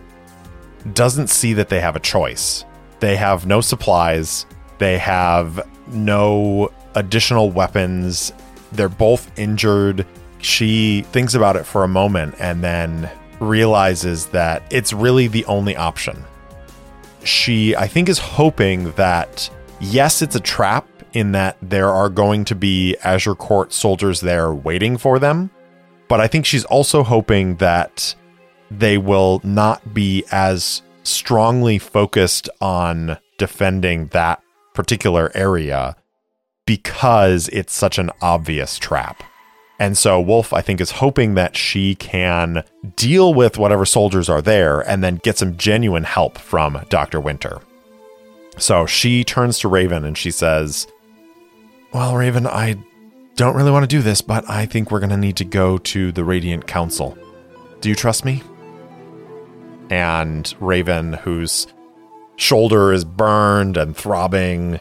doesn't 0.93 1.29
see 1.29 1.53
that 1.55 1.69
they 1.69 1.81
have 1.81 1.97
a 1.97 2.01
choice. 2.01 2.65
They 3.01 3.17
have 3.17 3.47
no 3.47 3.61
supplies, 3.61 4.47
they 4.79 4.99
have 4.99 5.67
no 5.89 6.71
additional 6.95 7.51
weapons, 7.51 8.33
they're 8.73 8.89
both 8.89 9.37
injured. 9.39 10.07
She 10.39 11.03
thinks 11.11 11.35
about 11.35 11.57
it 11.57 11.65
for 11.65 11.85
a 11.85 11.89
moment 11.89 12.37
and 12.39 12.63
then 12.63 13.11
realizes 13.41 14.27
that 14.27 14.63
it's 14.71 14.93
really 14.93 15.27
the 15.27 15.45
only 15.47 15.77
option. 15.77 16.25
She, 17.25 17.75
I 17.77 17.87
think, 17.87 18.09
is 18.09 18.19
hoping 18.19 18.93
that 18.93 19.51
yes, 19.81 20.23
it's 20.23 20.37
a 20.37 20.41
trap, 20.41 20.87
in 21.13 21.33
that 21.33 21.57
there 21.63 21.89
are 21.89 22.09
going 22.09 22.45
to 22.47 22.55
be 22.55 22.97
Azure 23.05 23.35
Court 23.35 23.73
soldiers 23.73 24.21
there 24.21 24.53
waiting 24.53 24.97
for 24.97 25.19
them. 25.19 25.51
But 26.09 26.21
I 26.21 26.27
think 26.27 26.47
she's 26.47 26.65
also 26.65 27.03
hoping 27.03 27.57
that 27.57 28.15
they 28.71 28.99
will 28.99 29.41
not 29.45 29.95
be 29.95 30.25
as 30.31 30.83
strongly 31.03 31.79
focused 31.79 32.49
on 32.61 33.19
defending 33.39 34.09
that 34.09 34.43
particular 34.75 35.31
area 35.35 35.97
because 36.67 37.49
it's 37.49 37.73
such 37.75 37.99
an 37.99 38.11
obvious 38.23 38.79
trap. 38.79 39.23
And 39.81 39.97
so 39.97 40.21
Wolf, 40.21 40.53
I 40.53 40.61
think, 40.61 40.81
is 40.81 40.91
hoping 40.91 41.35
that 41.35 41.57
she 41.57 41.95
can 41.95 42.65
deal 42.97 43.33
with 43.33 43.57
whatever 43.57 43.87
soldiers 43.87 44.29
are 44.29 44.43
there 44.43 44.81
and 44.81 45.03
then 45.03 45.21
get 45.23 45.39
some 45.39 45.57
genuine 45.57 46.05
help 46.05 46.37
from 46.37 46.85
Dr. 46.91 47.19
Winter. 47.19 47.61
So 48.59 48.85
she 48.85 49.25
turns 49.25 49.59
to 49.61 49.69
Raven 49.69 50.05
and 50.05 50.19
she 50.19 50.31
says, 50.31 50.87
well, 51.93 52.17
Raven, 52.17 52.47
I 52.47 52.77
don't 53.37 53.57
really 53.57 53.71
want 53.71 53.83
to 53.83 53.97
do 53.97 54.03
this, 54.03 54.21
but 54.21 54.49
I 54.49 54.67
think 54.67 54.91
we're 54.91 55.01
going 55.01 55.11
to 55.11 55.17
need 55.17 55.37
to 55.39 55.45
go 55.45 55.79
to 55.79 56.13
the 56.13 56.25
Radiant 56.25 56.67
Council. 56.67 57.17
Do 57.81 57.89
you 57.89 57.95
trust 57.95 58.25
me? 58.25 58.43
And 59.91 60.55
Raven, 60.61 61.15
whose 61.15 61.67
shoulder 62.37 62.93
is 62.93 63.05
burned 63.05 63.77
and 63.77 63.97
throbbing, 63.97 64.81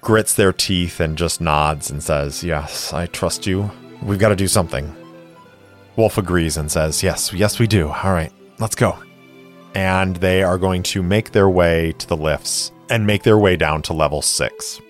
grits 0.00 0.34
their 0.34 0.52
teeth 0.52 1.00
and 1.00 1.16
just 1.16 1.40
nods 1.40 1.90
and 1.90 2.02
says, 2.02 2.42
Yes, 2.42 2.92
I 2.92 3.06
trust 3.06 3.46
you. 3.46 3.70
We've 4.02 4.18
got 4.18 4.30
to 4.30 4.36
do 4.36 4.48
something. 4.48 4.94
Wolf 5.96 6.18
agrees 6.18 6.56
and 6.56 6.70
says, 6.70 7.02
Yes, 7.02 7.32
yes, 7.32 7.58
we 7.58 7.66
do. 7.66 7.88
All 7.88 8.12
right, 8.12 8.32
let's 8.58 8.74
go. 8.74 8.98
And 9.74 10.16
they 10.16 10.42
are 10.42 10.58
going 10.58 10.82
to 10.84 11.02
make 11.02 11.32
their 11.32 11.48
way 11.48 11.92
to 11.98 12.06
the 12.06 12.16
lifts 12.16 12.72
and 12.90 13.06
make 13.06 13.22
their 13.22 13.38
way 13.38 13.56
down 13.56 13.82
to 13.82 13.92
level 13.92 14.22
six. 14.22 14.80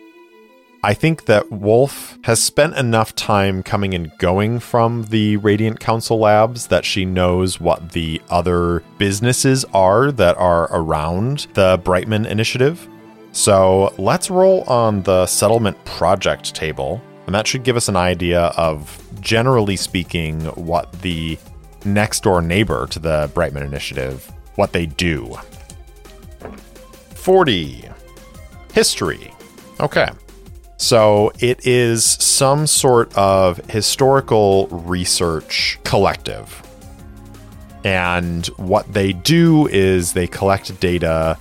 I 0.84 0.92
think 0.92 1.24
that 1.24 1.50
Wolf 1.50 2.18
has 2.24 2.44
spent 2.44 2.76
enough 2.76 3.14
time 3.14 3.62
coming 3.62 3.94
and 3.94 4.12
going 4.18 4.58
from 4.60 5.04
the 5.04 5.38
Radiant 5.38 5.80
Council 5.80 6.18
labs 6.18 6.66
that 6.66 6.84
she 6.84 7.06
knows 7.06 7.58
what 7.58 7.92
the 7.92 8.20
other 8.28 8.82
businesses 8.98 9.64
are 9.72 10.12
that 10.12 10.36
are 10.36 10.64
around 10.70 11.46
the 11.54 11.80
Brightman 11.82 12.26
initiative. 12.26 12.86
So 13.32 13.94
let's 13.96 14.28
roll 14.28 14.60
on 14.64 15.02
the 15.04 15.24
settlement 15.24 15.82
project 15.86 16.54
table, 16.54 17.00
and 17.24 17.34
that 17.34 17.46
should 17.46 17.62
give 17.64 17.76
us 17.76 17.88
an 17.88 17.96
idea 17.96 18.42
of, 18.58 19.02
generally 19.22 19.76
speaking, 19.76 20.42
what 20.48 20.92
the 21.00 21.38
next 21.86 22.24
door 22.24 22.42
neighbor 22.42 22.86
to 22.88 22.98
the 22.98 23.30
Brightman 23.32 23.62
initiative, 23.62 24.30
what 24.56 24.74
they 24.74 24.84
do. 24.84 25.34
40. 27.14 27.88
History. 28.74 29.32
Okay. 29.80 30.08
So 30.84 31.32
it 31.38 31.66
is 31.66 32.04
some 32.04 32.66
sort 32.66 33.16
of 33.16 33.56
historical 33.70 34.66
research 34.66 35.78
collective. 35.82 36.62
And 37.84 38.46
what 38.58 38.92
they 38.92 39.14
do 39.14 39.66
is 39.68 40.12
they 40.12 40.26
collect 40.26 40.78
data. 40.80 41.38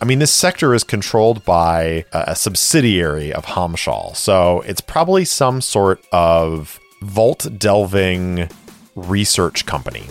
I 0.00 0.04
mean, 0.04 0.20
this 0.20 0.32
sector 0.32 0.74
is 0.74 0.84
controlled 0.84 1.44
by 1.44 2.04
a 2.12 2.36
subsidiary 2.36 3.32
of 3.32 3.44
Hamshal. 3.44 4.14
So 4.14 4.60
it's 4.60 4.80
probably 4.80 5.24
some 5.24 5.60
sort 5.60 6.00
of 6.12 6.78
vault 7.02 7.48
delving 7.58 8.48
research 8.94 9.66
company. 9.66 10.04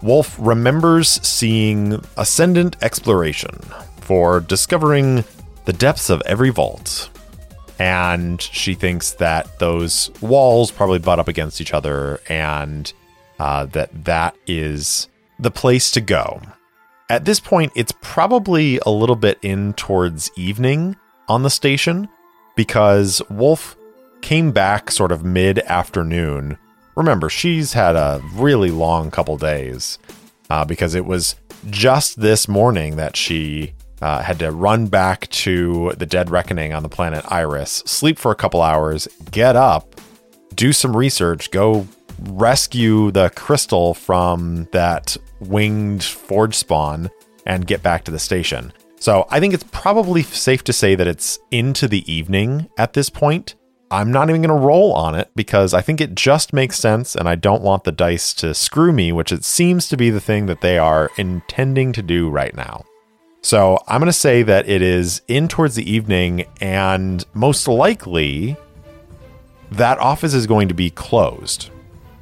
Wolf 0.00 0.36
remembers 0.38 1.08
seeing 1.26 2.00
Ascendant 2.16 2.76
Exploration 2.82 3.58
for 4.00 4.38
discovering 4.38 5.24
the 5.64 5.72
depths 5.72 6.08
of 6.08 6.22
every 6.24 6.50
vault 6.50 7.10
and 7.78 8.40
she 8.40 8.74
thinks 8.74 9.12
that 9.12 9.58
those 9.58 10.10
walls 10.20 10.70
probably 10.70 10.98
butt 10.98 11.18
up 11.18 11.28
against 11.28 11.60
each 11.60 11.74
other 11.74 12.20
and 12.28 12.92
uh, 13.38 13.66
that 13.66 14.04
that 14.04 14.36
is 14.46 15.08
the 15.38 15.50
place 15.50 15.90
to 15.92 16.00
go. 16.00 16.40
At 17.08 17.24
this 17.24 17.38
point, 17.38 17.72
it's 17.76 17.92
probably 18.00 18.80
a 18.84 18.90
little 18.90 19.16
bit 19.16 19.38
in 19.42 19.74
towards 19.74 20.30
evening 20.36 20.96
on 21.28 21.42
the 21.42 21.50
station 21.50 22.08
because 22.56 23.22
Wolf 23.30 23.76
came 24.22 24.50
back 24.50 24.90
sort 24.90 25.12
of 25.12 25.24
mid 25.24 25.58
afternoon. 25.60 26.58
Remember, 26.96 27.28
she's 27.28 27.74
had 27.74 27.94
a 27.94 28.22
really 28.32 28.70
long 28.70 29.10
couple 29.10 29.36
days 29.36 29.98
uh, 30.50 30.64
because 30.64 30.94
it 30.94 31.04
was 31.04 31.36
just 31.68 32.20
this 32.20 32.48
morning 32.48 32.96
that 32.96 33.16
she 33.16 33.74
uh, 34.06 34.22
had 34.22 34.38
to 34.38 34.52
run 34.52 34.86
back 34.86 35.28
to 35.30 35.92
the 35.98 36.06
Dead 36.06 36.30
Reckoning 36.30 36.72
on 36.72 36.84
the 36.84 36.88
planet 36.88 37.24
Iris, 37.26 37.82
sleep 37.86 38.20
for 38.20 38.30
a 38.30 38.36
couple 38.36 38.62
hours, 38.62 39.08
get 39.32 39.56
up, 39.56 40.00
do 40.54 40.72
some 40.72 40.96
research, 40.96 41.50
go 41.50 41.88
rescue 42.20 43.10
the 43.10 43.30
crystal 43.30 43.94
from 43.94 44.68
that 44.70 45.16
winged 45.40 46.04
forge 46.04 46.54
spawn, 46.54 47.10
and 47.46 47.66
get 47.66 47.82
back 47.82 48.04
to 48.04 48.12
the 48.12 48.18
station. 48.20 48.72
So 49.00 49.26
I 49.28 49.40
think 49.40 49.52
it's 49.52 49.64
probably 49.72 50.22
safe 50.22 50.62
to 50.64 50.72
say 50.72 50.94
that 50.94 51.08
it's 51.08 51.40
into 51.50 51.88
the 51.88 52.10
evening 52.10 52.70
at 52.78 52.92
this 52.92 53.10
point. 53.10 53.56
I'm 53.90 54.12
not 54.12 54.28
even 54.30 54.40
going 54.40 54.56
to 54.56 54.66
roll 54.66 54.92
on 54.92 55.16
it 55.16 55.32
because 55.34 55.74
I 55.74 55.80
think 55.80 56.00
it 56.00 56.14
just 56.14 56.52
makes 56.52 56.78
sense 56.78 57.16
and 57.16 57.28
I 57.28 57.34
don't 57.34 57.62
want 57.62 57.82
the 57.82 57.92
dice 57.92 58.32
to 58.34 58.54
screw 58.54 58.92
me, 58.92 59.10
which 59.10 59.32
it 59.32 59.44
seems 59.44 59.88
to 59.88 59.96
be 59.96 60.10
the 60.10 60.20
thing 60.20 60.46
that 60.46 60.60
they 60.60 60.78
are 60.78 61.10
intending 61.16 61.92
to 61.94 62.02
do 62.02 62.30
right 62.30 62.54
now. 62.54 62.84
So 63.46 63.78
I'm 63.86 64.00
going 64.00 64.08
to 64.08 64.12
say 64.12 64.42
that 64.42 64.68
it 64.68 64.82
is 64.82 65.22
in 65.28 65.46
towards 65.46 65.76
the 65.76 65.88
evening 65.88 66.46
and 66.60 67.24
most 67.32 67.68
likely 67.68 68.56
that 69.70 70.00
office 70.00 70.34
is 70.34 70.48
going 70.48 70.66
to 70.66 70.74
be 70.74 70.90
closed, 70.90 71.70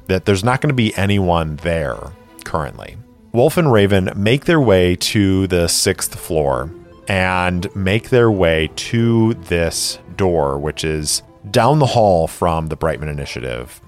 that 0.05 0.25
there's 0.25 0.43
not 0.43 0.61
going 0.61 0.67
to 0.69 0.75
be 0.75 0.95
anyone 0.95 1.55
there 1.55 1.97
currently. 2.43 2.97
Wolf 3.31 3.57
and 3.57 3.71
Raven 3.71 4.11
make 4.15 4.45
their 4.45 4.61
way 4.61 4.97
to 4.97 5.47
the 5.47 5.67
sixth 5.67 6.13
floor 6.13 6.71
and 7.07 7.75
make 7.75 8.09
their 8.09 8.29
way 8.29 8.69
to 8.75 9.33
this 9.33 9.97
door, 10.15 10.59
which 10.59 10.83
is 10.83 11.23
down 11.49 11.79
the 11.79 11.87
hall 11.87 12.27
from 12.27 12.67
the 12.67 12.75
Brightman 12.75 13.09
Initiative. 13.09 13.81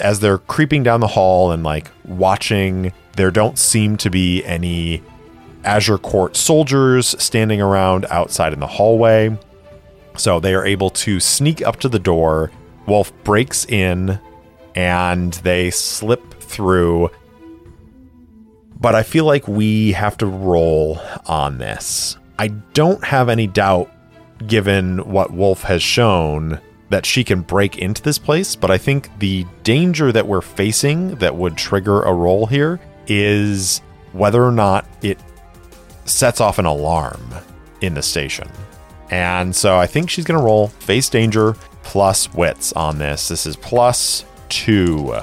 As 0.00 0.20
they're 0.20 0.38
creeping 0.38 0.82
down 0.82 1.00
the 1.00 1.06
hall 1.06 1.52
and 1.52 1.64
like 1.64 1.90
watching, 2.06 2.94
there 3.18 3.30
don't 3.30 3.58
seem 3.58 3.98
to 3.98 4.08
be 4.08 4.42
any 4.44 5.02
Azure 5.64 5.98
Court 5.98 6.36
soldiers 6.36 7.14
standing 7.22 7.60
around 7.60 8.06
outside 8.06 8.52
in 8.52 8.60
the 8.60 8.66
hallway. 8.66 9.36
So 10.16 10.40
they 10.40 10.54
are 10.54 10.66
able 10.66 10.90
to 10.90 11.20
sneak 11.20 11.62
up 11.62 11.78
to 11.80 11.88
the 11.88 11.98
door. 11.98 12.50
Wolf 12.86 13.12
breaks 13.24 13.64
in 13.66 14.20
and 14.74 15.32
they 15.34 15.70
slip 15.70 16.34
through. 16.40 17.10
But 18.80 18.94
I 18.94 19.02
feel 19.02 19.24
like 19.24 19.46
we 19.46 19.92
have 19.92 20.16
to 20.18 20.26
roll 20.26 21.00
on 21.26 21.58
this. 21.58 22.16
I 22.38 22.48
don't 22.48 23.04
have 23.04 23.28
any 23.28 23.46
doubt, 23.46 23.90
given 24.46 24.98
what 24.98 25.30
Wolf 25.30 25.62
has 25.62 25.82
shown, 25.82 26.60
that 26.88 27.06
she 27.06 27.24
can 27.24 27.42
break 27.42 27.78
into 27.78 28.02
this 28.02 28.18
place, 28.18 28.56
but 28.56 28.70
I 28.70 28.78
think 28.78 29.08
the 29.18 29.46
danger 29.62 30.12
that 30.12 30.26
we're 30.26 30.40
facing 30.40 31.14
that 31.16 31.34
would 31.34 31.56
trigger 31.56 32.02
a 32.02 32.12
roll 32.12 32.46
here 32.46 32.80
is 33.06 33.80
whether 34.12 34.44
or 34.44 34.52
not 34.52 34.86
it 35.02 35.18
sets 36.04 36.40
off 36.40 36.58
an 36.58 36.66
alarm 36.66 37.22
in 37.80 37.94
the 37.94 38.02
station. 38.02 38.48
And 39.10 39.54
so 39.54 39.76
I 39.76 39.86
think 39.86 40.08
she's 40.08 40.24
going 40.24 40.38
to 40.38 40.44
roll 40.44 40.68
face 40.68 41.08
danger 41.08 41.54
plus 41.82 42.32
wits 42.32 42.72
on 42.72 42.98
this. 42.98 43.28
This 43.28 43.46
is 43.46 43.56
plus 43.56 44.24
two. 44.48 45.14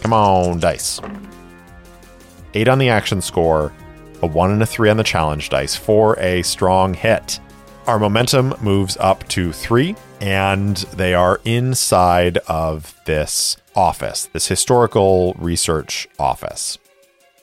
Come 0.00 0.12
on, 0.12 0.58
dice. 0.58 1.00
Eight 2.54 2.68
on 2.68 2.78
the 2.78 2.88
action 2.88 3.20
score, 3.20 3.72
a 4.22 4.26
one 4.26 4.50
and 4.50 4.62
a 4.62 4.66
three 4.66 4.90
on 4.90 4.96
the 4.96 5.04
challenge 5.04 5.48
dice 5.48 5.76
for 5.76 6.18
a 6.18 6.42
strong 6.42 6.94
hit. 6.94 7.40
Our 7.86 7.98
momentum 7.98 8.54
moves 8.60 8.96
up 8.98 9.26
to 9.28 9.52
three, 9.52 9.96
and 10.20 10.76
they 10.76 11.14
are 11.14 11.40
inside 11.44 12.38
of 12.46 12.94
this 13.06 13.56
office, 13.74 14.26
this 14.26 14.46
historical 14.46 15.34
research 15.34 16.06
office. 16.18 16.78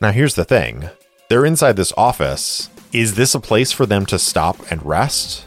Now, 0.01 0.11
here's 0.11 0.35
the 0.35 0.45
thing 0.45 0.89
they're 1.29 1.45
inside 1.45 1.75
this 1.75 1.93
office. 1.95 2.69
Is 2.91 3.15
this 3.15 3.35
a 3.35 3.39
place 3.39 3.71
for 3.71 3.85
them 3.85 4.05
to 4.07 4.19
stop 4.19 4.71
and 4.71 4.83
rest? 4.85 5.45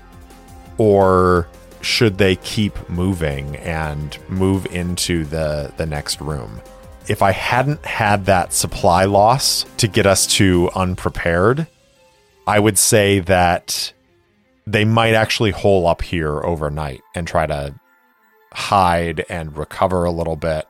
Or 0.78 1.48
should 1.80 2.18
they 2.18 2.36
keep 2.36 2.88
moving 2.88 3.56
and 3.56 4.16
move 4.28 4.66
into 4.66 5.24
the, 5.24 5.72
the 5.76 5.86
next 5.86 6.20
room? 6.20 6.60
If 7.08 7.20
I 7.20 7.32
hadn't 7.32 7.84
had 7.84 8.26
that 8.26 8.52
supply 8.52 9.04
loss 9.04 9.66
to 9.78 9.88
get 9.88 10.06
us 10.06 10.26
to 10.38 10.70
unprepared, 10.76 11.66
I 12.46 12.60
would 12.60 12.78
say 12.78 13.18
that 13.20 13.92
they 14.66 14.84
might 14.84 15.14
actually 15.14 15.50
hole 15.50 15.88
up 15.88 16.00
here 16.00 16.40
overnight 16.44 17.00
and 17.16 17.26
try 17.26 17.46
to 17.46 17.74
hide 18.52 19.24
and 19.28 19.56
recover 19.56 20.04
a 20.04 20.12
little 20.12 20.36
bit. 20.36 20.66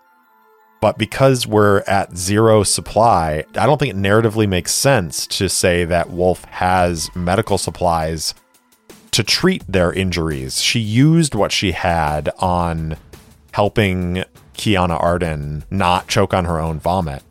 But 0.83 0.99
because 0.99 1.47
we're 1.47 1.85
at 1.87 2.17
zero 2.17 2.65
supply, 2.65 3.45
I 3.55 3.67
don't 3.67 3.79
think 3.79 3.95
it 3.95 3.97
narratively 3.97 4.49
makes 4.49 4.75
sense 4.75 5.29
to 5.29 5.49
say 5.49 5.85
that 5.85 6.11
Wolf 6.11 6.45
has 6.47 7.09
medical 7.15 7.57
supplies 7.57 8.35
to 9.13 9.23
treat 9.23 9.63
their 9.69 9.93
injuries. 9.93 10.61
She 10.61 10.81
used 10.81 11.37
what 11.37 11.53
she 11.53 11.71
had 11.71 12.31
on 12.41 12.97
helping 13.53 14.25
Kiana 14.55 15.01
Arden 15.01 15.63
not 15.71 16.09
choke 16.09 16.35
on 16.35 16.47
her 16.47 16.59
own 16.59 16.81
vomit. 16.81 17.23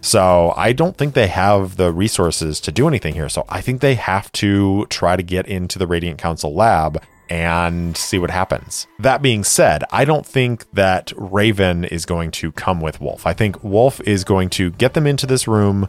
So 0.00 0.54
I 0.56 0.72
don't 0.72 0.96
think 0.96 1.12
they 1.12 1.28
have 1.28 1.76
the 1.76 1.92
resources 1.92 2.58
to 2.60 2.72
do 2.72 2.88
anything 2.88 3.12
here. 3.12 3.28
So 3.28 3.44
I 3.50 3.60
think 3.60 3.82
they 3.82 3.96
have 3.96 4.32
to 4.32 4.86
try 4.86 5.16
to 5.16 5.22
get 5.22 5.46
into 5.46 5.78
the 5.78 5.86
Radiant 5.86 6.18
Council 6.18 6.54
lab 6.54 7.02
and 7.28 7.96
see 7.96 8.18
what 8.18 8.30
happens. 8.30 8.86
That 8.98 9.22
being 9.22 9.44
said, 9.44 9.84
I 9.90 10.04
don't 10.04 10.26
think 10.26 10.70
that 10.72 11.12
Raven 11.16 11.84
is 11.84 12.06
going 12.06 12.30
to 12.32 12.52
come 12.52 12.80
with 12.80 13.00
Wolf. 13.00 13.26
I 13.26 13.32
think 13.32 13.62
Wolf 13.62 14.00
is 14.02 14.24
going 14.24 14.50
to 14.50 14.70
get 14.72 14.94
them 14.94 15.06
into 15.06 15.26
this 15.26 15.48
room. 15.48 15.88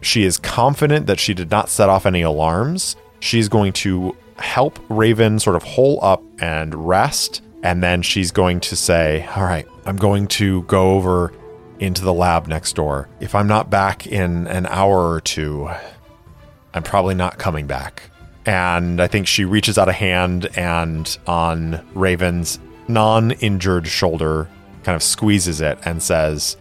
She 0.00 0.24
is 0.24 0.38
confident 0.38 1.06
that 1.06 1.20
she 1.20 1.34
did 1.34 1.50
not 1.50 1.68
set 1.68 1.88
off 1.88 2.06
any 2.06 2.22
alarms. 2.22 2.96
She's 3.20 3.48
going 3.48 3.72
to 3.74 4.16
help 4.36 4.78
Raven 4.88 5.38
sort 5.38 5.56
of 5.56 5.62
hole 5.62 6.00
up 6.02 6.22
and 6.40 6.74
rest. 6.86 7.42
And 7.62 7.82
then 7.82 8.02
she's 8.02 8.32
going 8.32 8.58
to 8.60 8.74
say, 8.74 9.28
All 9.36 9.44
right, 9.44 9.66
I'm 9.86 9.96
going 9.96 10.26
to 10.28 10.62
go 10.62 10.92
over 10.92 11.32
into 11.78 12.02
the 12.04 12.12
lab 12.12 12.48
next 12.48 12.74
door. 12.74 13.08
If 13.20 13.34
I'm 13.34 13.46
not 13.46 13.70
back 13.70 14.06
in 14.06 14.48
an 14.48 14.66
hour 14.66 15.12
or 15.12 15.20
two, 15.20 15.70
I'm 16.74 16.82
probably 16.82 17.14
not 17.14 17.38
coming 17.38 17.66
back. 17.66 18.10
And 18.44 19.00
I 19.00 19.06
think 19.06 19.26
she 19.26 19.44
reaches 19.44 19.78
out 19.78 19.88
a 19.88 19.92
hand 19.92 20.48
and 20.56 21.16
on 21.26 21.86
Raven's 21.94 22.58
non 22.88 23.32
injured 23.32 23.86
shoulder, 23.86 24.48
kind 24.82 24.96
of 24.96 25.02
squeezes 25.02 25.60
it 25.60 25.78
and 25.84 26.02
says, 26.02 26.56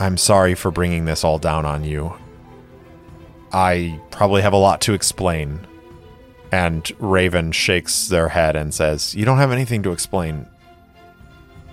I'm 0.00 0.16
sorry 0.16 0.54
for 0.54 0.70
bringing 0.70 1.04
this 1.04 1.22
all 1.22 1.38
down 1.38 1.66
on 1.66 1.84
you. 1.84 2.14
I 3.52 4.00
probably 4.10 4.42
have 4.42 4.54
a 4.54 4.58
lot 4.58 4.80
to 4.82 4.94
explain. 4.94 5.66
And 6.50 6.90
Raven 6.98 7.52
shakes 7.52 8.08
their 8.08 8.28
head 8.28 8.56
and 8.56 8.72
says, 8.74 9.14
You 9.14 9.24
don't 9.24 9.38
have 9.38 9.52
anything 9.52 9.82
to 9.84 9.92
explain. 9.92 10.46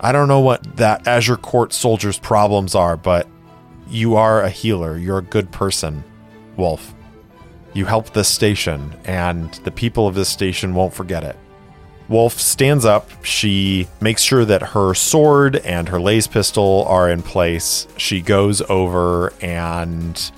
I 0.02 0.12
don't 0.12 0.28
know 0.28 0.40
what 0.40 0.78
that 0.78 1.08
Azure 1.08 1.38
Court 1.38 1.74
soldier's 1.74 2.20
problems 2.20 2.76
are, 2.76 2.96
but 2.96 3.28
you 3.90 4.16
are 4.16 4.42
a 4.42 4.50
healer. 4.50 4.98
You're 4.98 5.18
a 5.18 5.24
good 5.24 5.52
person, 5.52 6.04
Wolf. 6.56 6.94
You 7.74 7.86
helped 7.86 8.14
this 8.14 8.28
station, 8.28 8.94
and 9.06 9.54
the 9.64 9.72
people 9.72 10.08
of 10.08 10.16
this 10.16 10.30
station 10.30 10.74
won't 10.74 10.94
forget 10.94 11.24
it. 11.24 11.38
Wolf 12.08 12.40
stands 12.40 12.86
up. 12.86 13.08
She 13.24 13.88
makes 14.02 14.24
sure 14.24 14.44
that 14.44 14.62
her 14.62 14.96
sword 14.96 15.58
and 15.58 15.88
her 15.90 16.02
laser 16.02 16.30
pistol 16.32 16.84
are 16.88 17.10
in 17.10 17.22
place. 17.22 17.88
She 17.98 18.22
goes 18.22 18.62
over 18.64 19.32
and 19.42 20.32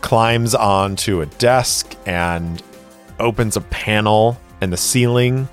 climbs 0.00 0.54
onto 0.54 1.20
a 1.20 1.26
desk 1.26 1.94
and 2.06 2.62
opens 3.20 3.56
a 3.56 3.60
panel 3.60 4.40
in 4.62 4.70
the 4.70 4.76
ceiling 4.76 5.48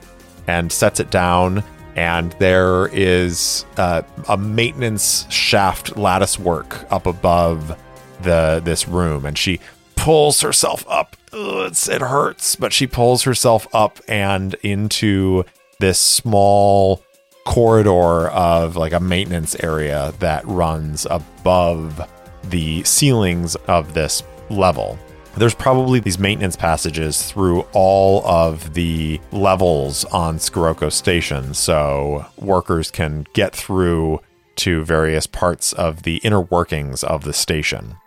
and 0.47 0.71
sets 0.71 0.99
it 0.99 1.09
down 1.09 1.63
and 1.95 2.33
there 2.33 2.87
is 2.87 3.65
uh, 3.77 4.01
a 4.27 4.37
maintenance 4.37 5.31
shaft 5.31 5.97
lattice 5.97 6.37
work 6.37 6.85
up 6.91 7.05
above 7.05 7.77
the 8.21 8.61
this 8.63 8.87
room 8.87 9.25
and 9.25 9.37
she 9.37 9.59
pulls 9.95 10.41
herself 10.41 10.85
up 10.87 11.15
it 11.35 12.01
hurts 12.01 12.55
but 12.55 12.71
she 12.71 12.87
pulls 12.87 13.23
herself 13.23 13.67
up 13.73 13.99
and 14.07 14.53
into 14.63 15.43
this 15.79 15.99
small 15.99 17.03
corridor 17.45 18.29
of 18.29 18.75
like 18.75 18.93
a 18.93 18.99
maintenance 18.99 19.55
area 19.61 20.13
that 20.19 20.45
runs 20.45 21.05
above 21.09 22.01
the 22.49 22.83
ceilings 22.83 23.55
of 23.67 23.93
this 23.93 24.23
level 24.49 24.97
there's 25.37 25.53
probably 25.53 25.99
these 25.99 26.17
maintenance 26.17 26.55
passages 26.55 27.21
through 27.21 27.61
all 27.73 28.25
of 28.25 28.73
the 28.73 29.19
levels 29.33 30.05
on 30.05 30.39
Scirocco 30.39 30.87
Station, 30.87 31.53
so 31.53 32.25
workers 32.37 32.89
can 32.89 33.25
get 33.33 33.53
through 33.53 34.21
to 34.57 34.85
various 34.85 35.27
parts 35.27 35.73
of 35.73 36.03
the 36.03 36.17
inner 36.17 36.39
workings 36.39 37.03
of 37.03 37.25
the 37.25 37.33
station. 37.33 37.97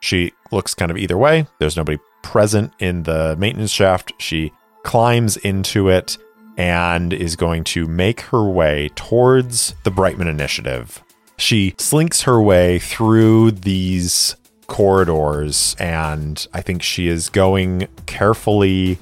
She 0.00 0.32
looks 0.50 0.74
kind 0.74 0.90
of 0.90 0.96
either 0.96 1.16
way. 1.16 1.46
There's 1.60 1.76
nobody 1.76 1.98
present 2.26 2.72
in 2.80 3.04
the 3.04 3.36
maintenance 3.38 3.70
shaft. 3.70 4.12
She 4.18 4.52
climbs 4.82 5.36
into 5.36 5.88
it 5.88 6.18
and 6.56 7.12
is 7.12 7.36
going 7.36 7.62
to 7.62 7.86
make 7.86 8.20
her 8.22 8.48
way 8.48 8.90
towards 8.96 9.74
the 9.84 9.90
Brightman 9.92 10.26
Initiative. 10.26 11.02
She 11.38 11.74
slinks 11.78 12.22
her 12.22 12.40
way 12.40 12.80
through 12.80 13.52
these 13.52 14.34
corridors, 14.66 15.76
and 15.78 16.44
I 16.52 16.62
think 16.62 16.82
she 16.82 17.06
is 17.06 17.28
going 17.28 17.86
carefully, 18.06 18.98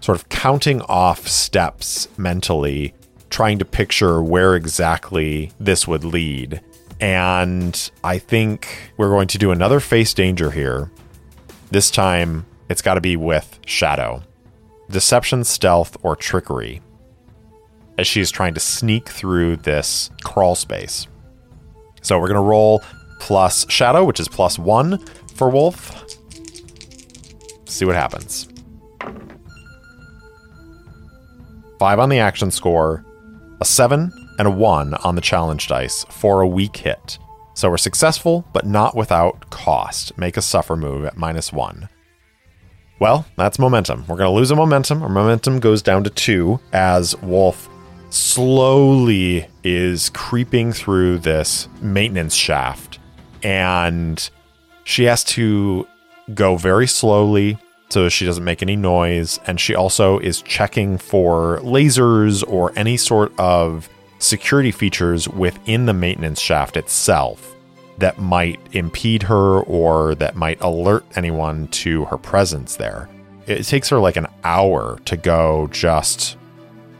sort 0.00 0.18
of 0.18 0.28
counting 0.28 0.82
off 0.82 1.26
steps 1.26 2.06
mentally, 2.16 2.94
trying 3.30 3.58
to 3.58 3.64
picture 3.64 4.22
where 4.22 4.54
exactly 4.54 5.50
this 5.58 5.88
would 5.88 6.04
lead. 6.04 6.60
And 7.00 7.90
I 8.04 8.18
think 8.18 8.92
we're 8.96 9.10
going 9.10 9.28
to 9.28 9.38
do 9.38 9.50
another 9.50 9.80
face 9.80 10.14
danger 10.14 10.50
here. 10.50 10.90
This 11.70 11.90
time, 11.90 12.46
it's 12.68 12.82
got 12.82 12.94
to 12.94 13.00
be 13.00 13.16
with 13.16 13.58
Shadow. 13.66 14.22
Deception, 14.90 15.44
stealth, 15.44 15.96
or 16.02 16.14
trickery 16.14 16.82
as 17.98 18.06
she's 18.06 18.30
trying 18.30 18.54
to 18.54 18.60
sneak 18.60 19.08
through 19.08 19.56
this 19.56 20.10
crawl 20.24 20.54
space. 20.54 21.06
So 22.02 22.18
we're 22.18 22.28
going 22.28 22.34
to 22.36 22.48
roll 22.48 22.82
plus 23.20 23.68
Shadow, 23.70 24.04
which 24.04 24.20
is 24.20 24.28
plus 24.28 24.58
one 24.58 24.98
for 25.34 25.48
Wolf. 25.48 26.04
See 27.66 27.84
what 27.84 27.96
happens. 27.96 28.48
Five 31.78 31.98
on 31.98 32.08
the 32.08 32.18
action 32.18 32.50
score, 32.50 33.04
a 33.60 33.64
seven, 33.64 34.12
and 34.38 34.48
a 34.48 34.50
one 34.50 34.94
on 34.94 35.14
the 35.14 35.20
challenge 35.20 35.68
dice 35.68 36.04
for 36.10 36.40
a 36.40 36.46
weak 36.46 36.76
hit. 36.76 37.18
So 37.54 37.70
we're 37.70 37.76
successful, 37.76 38.44
but 38.52 38.66
not 38.66 38.96
without 38.96 39.48
cost. 39.50 40.16
Make 40.18 40.36
a 40.36 40.42
suffer 40.42 40.76
move 40.76 41.04
at 41.04 41.16
minus 41.16 41.52
one. 41.52 41.88
Well, 43.00 43.26
that's 43.36 43.58
momentum. 43.58 44.04
We're 44.08 44.16
going 44.16 44.30
to 44.30 44.36
lose 44.36 44.50
a 44.50 44.56
momentum. 44.56 45.02
Our 45.02 45.08
momentum 45.08 45.60
goes 45.60 45.82
down 45.82 46.04
to 46.04 46.10
two 46.10 46.60
as 46.72 47.16
Wolf 47.22 47.68
slowly 48.10 49.48
is 49.62 50.10
creeping 50.10 50.72
through 50.72 51.18
this 51.18 51.68
maintenance 51.80 52.34
shaft. 52.34 52.98
And 53.42 54.28
she 54.84 55.04
has 55.04 55.24
to 55.24 55.86
go 56.32 56.56
very 56.56 56.86
slowly 56.86 57.58
so 57.90 58.08
she 58.08 58.24
doesn't 58.24 58.44
make 58.44 58.62
any 58.62 58.76
noise. 58.76 59.38
And 59.46 59.60
she 59.60 59.74
also 59.74 60.18
is 60.18 60.42
checking 60.42 60.98
for 60.98 61.60
lasers 61.60 62.42
or 62.48 62.72
any 62.76 62.96
sort 62.96 63.32
of 63.38 63.88
security 64.24 64.70
features 64.70 65.28
within 65.28 65.86
the 65.86 65.94
maintenance 65.94 66.40
shaft 66.40 66.76
itself 66.76 67.54
that 67.98 68.18
might 68.18 68.58
impede 68.72 69.22
her 69.22 69.60
or 69.60 70.14
that 70.16 70.34
might 70.34 70.60
alert 70.60 71.04
anyone 71.14 71.68
to 71.68 72.04
her 72.06 72.18
presence 72.18 72.76
there. 72.76 73.08
It 73.46 73.64
takes 73.64 73.88
her 73.90 73.98
like 73.98 74.16
an 74.16 74.26
hour 74.42 74.98
to 75.04 75.16
go 75.16 75.68
just 75.70 76.36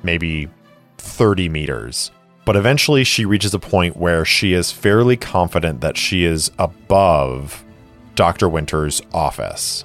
maybe 0.03 0.49
30 0.99 1.49
meters. 1.49 2.11
But 2.45 2.57
eventually 2.57 3.05
she 3.05 3.25
reaches 3.25 3.55
a 3.55 3.59
point 3.59 3.97
where 3.97 4.25
she 4.25 4.53
is 4.53 4.71
fairly 4.71 5.17
confident 5.17 5.81
that 5.81 5.97
she 5.97 6.25
is 6.25 6.51
above 6.59 7.65
Dr. 8.15 8.49
Winter's 8.49 9.01
office. 9.13 9.85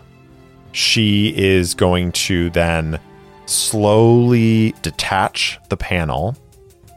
She 0.74 1.34
is 1.36 1.74
going 1.74 2.12
to 2.12 2.50
then 2.50 3.00
slowly 3.46 4.76
detach 4.82 5.60
the 5.70 5.78
panel. 5.78 6.36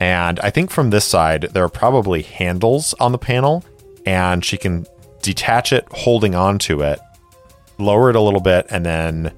And 0.02 0.40
I 0.40 0.50
think 0.50 0.72
from 0.72 0.90
this 0.90 1.04
side, 1.04 1.42
there 1.52 1.62
are 1.62 1.68
probably 1.68 2.22
handles 2.22 2.92
on 2.94 3.12
the 3.12 3.18
panel, 3.18 3.64
and 4.04 4.44
she 4.44 4.58
can 4.58 4.84
detach 5.22 5.72
it, 5.72 5.86
holding 5.92 6.34
on 6.34 6.58
to 6.58 6.80
it, 6.80 6.98
lower 7.78 8.10
it 8.10 8.16
a 8.16 8.20
little 8.20 8.40
bit, 8.40 8.66
and 8.68 8.84
then 8.84 9.30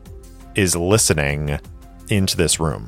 is 0.54 0.74
listening 0.74 1.58
into 2.08 2.38
this 2.38 2.58
room. 2.58 2.86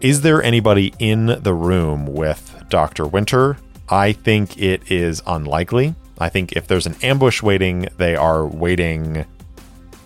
Is 0.00 0.20
there 0.20 0.40
anybody 0.40 0.94
in 1.00 1.26
the 1.42 1.52
room 1.52 2.06
with 2.06 2.62
Dr. 2.68 3.08
Winter? 3.08 3.56
I 3.88 4.12
think 4.12 4.56
it 4.62 4.88
is 4.88 5.20
unlikely. 5.26 5.96
I 6.20 6.28
think 6.28 6.52
if 6.52 6.68
there's 6.68 6.86
an 6.86 6.94
ambush 7.02 7.42
waiting, 7.42 7.88
they 7.96 8.14
are 8.14 8.46
waiting 8.46 9.26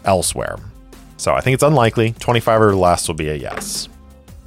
elsewhere. 0.07 0.57
So 1.19 1.35
I 1.35 1.43
think 1.43 1.53
it's 1.53 1.62
unlikely. 1.62 2.14
25 2.19 2.62
or 2.62 2.75
less 2.75 3.07
will 3.07 3.14
be 3.14 3.29
a 3.29 3.35
yes. 3.35 3.90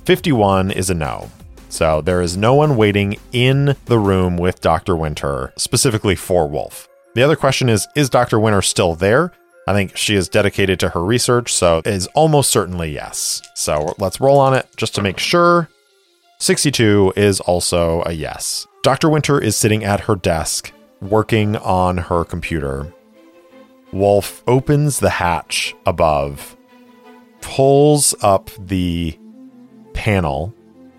51 0.06 0.72
is 0.72 0.90
a 0.90 0.96
no. 0.96 1.30
So 1.70 2.02
there 2.02 2.22
is 2.22 2.38
no 2.38 2.54
one 2.54 2.78
waiting 2.78 3.18
in 3.32 3.76
the 3.86 4.00
room 4.00 4.38
with 4.38 4.62
Dr. 4.62 4.96
Winter, 4.96 5.54
specifically 5.58 6.16
for 6.16 6.48
Wolf. 6.48 6.88
The 7.14 7.24
other 7.24 7.36
question 7.36 7.70
is 7.70 7.88
Is 7.96 8.10
Dr. 8.10 8.40
Winter 8.40 8.62
still 8.62 8.96
there? 8.96 9.34
I 9.68 9.74
think 9.74 9.98
she 9.98 10.16
is 10.16 10.30
dedicated 10.30 10.80
to 10.80 10.90
her 10.90 11.04
research, 11.04 11.54
so 11.54 11.80
it 11.80 11.88
is 11.88 12.08
almost 12.08 12.50
certainly 12.50 12.94
yes. 12.94 13.42
So 13.54 13.96
let's 13.98 14.22
roll 14.22 14.40
on 14.40 14.54
it 14.54 14.68
just 14.78 14.96
to 14.96 15.02
make 15.02 15.20
sure. 15.20 15.70
62 16.40 17.14
is 17.18 17.40
also 17.42 18.04
a 18.06 18.14
yes. 18.14 18.66
Dr. 18.84 19.10
Winter 19.10 19.42
is 19.42 19.58
sitting 19.58 19.84
at 19.84 20.02
her 20.02 20.16
desk, 20.16 20.72
working 21.02 21.58
on 21.58 21.98
her 21.98 22.24
computer. 22.24 22.94
Wolf 23.92 24.42
opens 24.48 25.00
the 25.00 25.10
hatch 25.10 25.76
above, 25.86 26.56
pulls 27.42 28.16
up 28.22 28.50
the 28.60 29.18
panel 29.94 30.54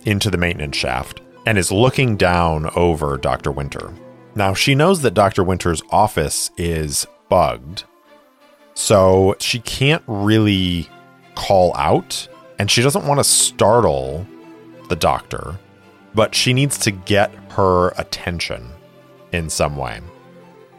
into 0.09 0.31
the 0.31 0.39
maintenance 0.39 0.77
shaft, 0.77 1.21
and 1.45 1.59
is 1.59 1.71
looking 1.71 2.17
down 2.17 2.71
over 2.75 3.19
Dr. 3.19 3.53
Winter. 3.53 3.93
Now, 4.35 4.55
she 4.55 4.75
knows 4.75 5.03
that 5.03 5.15
Dr. 5.15 5.45
Winter's 5.45 5.83
office 5.91 6.51
is 6.57 7.07
bugged, 7.29 7.85
so 8.75 9.37
she 9.39 9.59
can't 9.61 10.03
really 10.07 10.89
call 11.35 11.75
out, 11.77 12.27
and 12.59 12.71
she 12.71 12.83
doesn't 12.83 13.07
want 13.07 13.21
to 13.21 13.25
startle 13.25 14.27
the 14.89 14.97
doctor, 14.97 15.59
but 16.15 16.35
she 16.35 16.53
needs 16.53 16.79
to 16.79 16.91
get 16.91 17.35
her 17.51 17.89
attention 17.99 18.71
in 19.33 19.51
some 19.51 19.77
way. 19.77 20.01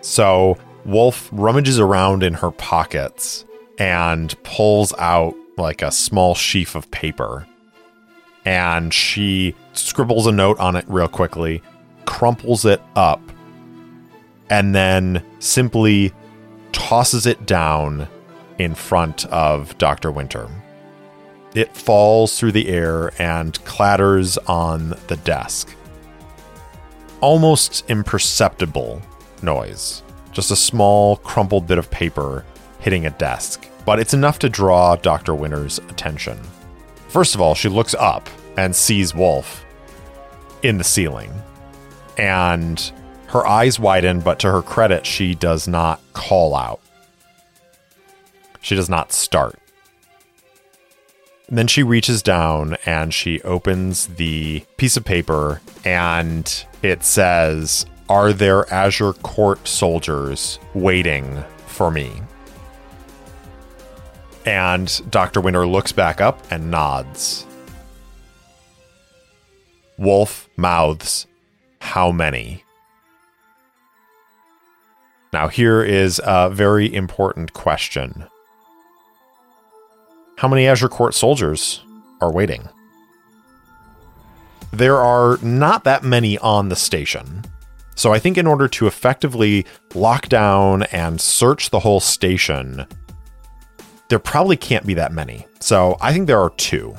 So 0.01 0.57
Wolf 0.85 1.29
rummages 1.31 1.79
around 1.79 2.23
in 2.23 2.33
her 2.33 2.51
pockets 2.51 3.45
and 3.77 4.35
pulls 4.43 4.93
out 4.97 5.35
like 5.57 5.81
a 5.81 5.91
small 5.91 6.35
sheaf 6.35 6.73
of 6.73 6.89
paper. 6.89 7.45
And 8.45 8.93
she 8.93 9.55
scribbles 9.73 10.27
a 10.27 10.31
note 10.31 10.59
on 10.59 10.75
it 10.75 10.85
real 10.87 11.07
quickly, 11.07 11.61
crumples 12.05 12.65
it 12.65 12.81
up, 12.95 13.21
and 14.49 14.73
then 14.73 15.23
simply 15.39 16.11
tosses 16.71 17.25
it 17.25 17.45
down 17.45 18.07
in 18.57 18.75
front 18.75 19.25
of 19.25 19.77
Dr. 19.77 20.11
Winter. 20.11 20.49
It 21.55 21.75
falls 21.75 22.37
through 22.37 22.51
the 22.51 22.69
air 22.69 23.11
and 23.21 23.63
clatters 23.65 24.37
on 24.39 24.95
the 25.07 25.17
desk. 25.17 25.75
Almost 27.21 27.89
imperceptible 27.89 29.01
noise. 29.41 30.03
Just 30.31 30.51
a 30.51 30.55
small, 30.55 31.17
crumpled 31.17 31.67
bit 31.67 31.77
of 31.77 31.89
paper 31.89 32.45
hitting 32.79 33.05
a 33.05 33.11
desk, 33.11 33.67
but 33.85 33.99
it's 33.99 34.13
enough 34.13 34.39
to 34.39 34.49
draw 34.49 34.95
Dr. 34.95 35.33
Winter's 35.33 35.79
attention. 35.79 36.39
First 37.09 37.35
of 37.35 37.41
all, 37.41 37.55
she 37.55 37.69
looks 37.69 37.95
up 37.95 38.29
and 38.55 38.75
sees 38.75 39.15
Wolf 39.15 39.65
in 40.61 40.77
the 40.77 40.83
ceiling. 40.83 41.33
And 42.17 42.91
her 43.27 43.45
eyes 43.45 43.79
widen, 43.79 44.19
but 44.19 44.39
to 44.39 44.51
her 44.51 44.61
credit, 44.61 45.05
she 45.05 45.35
does 45.35 45.67
not 45.67 46.01
call 46.13 46.55
out. 46.55 46.79
She 48.61 48.75
does 48.75 48.89
not 48.89 49.11
start. 49.11 49.57
And 51.47 51.57
then 51.57 51.67
she 51.67 51.81
reaches 51.81 52.21
down 52.21 52.77
and 52.85 53.11
she 53.11 53.41
opens 53.41 54.05
the 54.05 54.63
piece 54.77 54.95
of 54.97 55.03
paper 55.03 55.61
and 55.83 56.65
it 56.83 57.03
says, 57.03 57.87
Are 58.07 58.33
there 58.33 58.71
Azure 58.71 59.13
Court 59.13 59.67
soldiers 59.67 60.59
waiting 60.75 61.43
for 61.65 61.89
me? 61.89 62.11
And 64.45 65.11
Dr. 65.11 65.41
Winter 65.41 65.67
looks 65.67 65.91
back 65.91 66.21
up 66.21 66.39
and 66.51 66.71
nods. 66.71 67.45
Wolf 69.97 70.49
mouths, 70.55 71.27
How 71.81 72.11
many? 72.11 72.63
Now, 75.31 75.47
here 75.47 75.83
is 75.83 76.19
a 76.23 76.49
very 76.49 76.93
important 76.93 77.53
question 77.53 78.25
how 80.39 80.47
many 80.47 80.67
Azure 80.67 80.87
Court 80.87 81.13
soldiers 81.13 81.81
are 82.21 82.31
waiting? 82.31 82.69
There 84.71 84.95
are 84.95 85.37
not 85.41 85.83
that 85.83 86.01
many 86.01 86.37
on 86.37 86.69
the 86.69 86.77
station. 86.77 87.43
So 87.95 88.13
I 88.13 88.19
think 88.19 88.37
in 88.37 88.47
order 88.47 88.69
to 88.69 88.87
effectively 88.87 89.65
lock 89.93 90.29
down 90.29 90.83
and 90.83 91.19
search 91.19 91.71
the 91.71 91.81
whole 91.81 91.99
station, 91.99 92.87
there 94.09 94.19
probably 94.19 94.57
can't 94.57 94.85
be 94.85 94.95
that 94.95 95.13
many. 95.13 95.45
So 95.59 95.97
I 96.01 96.11
think 96.11 96.27
there 96.27 96.39
are 96.39 96.49
two. 96.51 96.95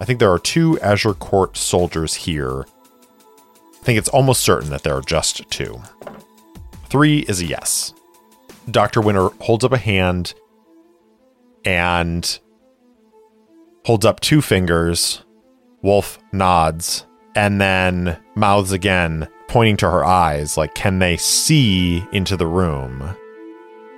I 0.00 0.04
think 0.04 0.18
there 0.18 0.30
are 0.30 0.38
two 0.38 0.78
Azure 0.80 1.14
Court 1.14 1.56
soldiers 1.56 2.14
here. 2.14 2.62
I 2.62 3.84
think 3.84 3.98
it's 3.98 4.08
almost 4.08 4.42
certain 4.42 4.70
that 4.70 4.82
there 4.82 4.94
are 4.94 5.02
just 5.02 5.48
two. 5.50 5.80
Three 6.88 7.20
is 7.20 7.40
a 7.40 7.46
yes. 7.46 7.94
Dr. 8.70 9.00
Winter 9.00 9.28
holds 9.40 9.64
up 9.64 9.72
a 9.72 9.78
hand 9.78 10.34
and 11.64 12.38
holds 13.84 14.04
up 14.04 14.20
two 14.20 14.40
fingers. 14.40 15.22
Wolf 15.82 16.18
nods 16.32 17.04
and 17.34 17.60
then 17.60 18.18
mouths 18.34 18.72
again, 18.72 19.28
pointing 19.48 19.76
to 19.78 19.90
her 19.90 20.04
eyes, 20.04 20.56
like, 20.56 20.74
can 20.74 20.98
they 20.98 21.16
see 21.16 22.04
into 22.12 22.36
the 22.36 22.46
room? 22.46 23.16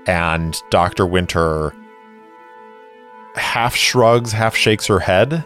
And 0.07 0.61
Dr. 0.71 1.07
Winter 1.07 1.73
half 3.37 3.75
shrugs, 3.75 4.33
half 4.33 4.57
shakes 4.57 4.87
her 4.87 5.01
head, 5.01 5.44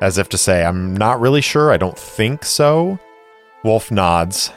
as 0.00 0.18
if 0.18 0.28
to 0.30 0.38
say, 0.38 0.64
I'm 0.64 0.96
not 0.96 1.20
really 1.20 1.40
sure. 1.40 1.72
I 1.72 1.76
don't 1.76 1.98
think 1.98 2.44
so. 2.44 2.98
Wolf 3.64 3.90
nods, 3.90 4.52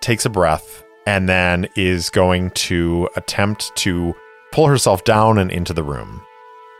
takes 0.00 0.24
a 0.24 0.30
breath, 0.30 0.84
and 1.06 1.28
then 1.28 1.68
is 1.76 2.10
going 2.10 2.50
to 2.50 3.08
attempt 3.16 3.74
to 3.76 4.14
pull 4.52 4.66
herself 4.66 5.04
down 5.04 5.38
and 5.38 5.50
into 5.50 5.72
the 5.72 5.82
room. 5.82 6.22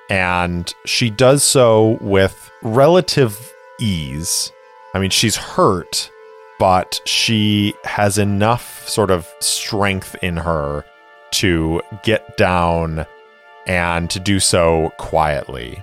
And 0.08 0.72
she 0.84 1.10
does 1.10 1.42
so 1.42 1.98
with 2.00 2.50
relative 2.62 3.52
ease. 3.80 4.52
I 4.94 4.98
mean, 4.98 5.10
she's 5.10 5.36
hurt, 5.36 6.10
but 6.58 7.00
she 7.04 7.74
has 7.84 8.16
enough 8.16 8.88
sort 8.88 9.10
of 9.10 9.28
strength 9.40 10.16
in 10.22 10.36
her 10.36 10.84
to 11.32 11.82
get 12.02 12.36
down 12.36 13.04
and 13.66 14.08
to 14.10 14.20
do 14.20 14.40
so 14.40 14.92
quietly. 14.98 15.82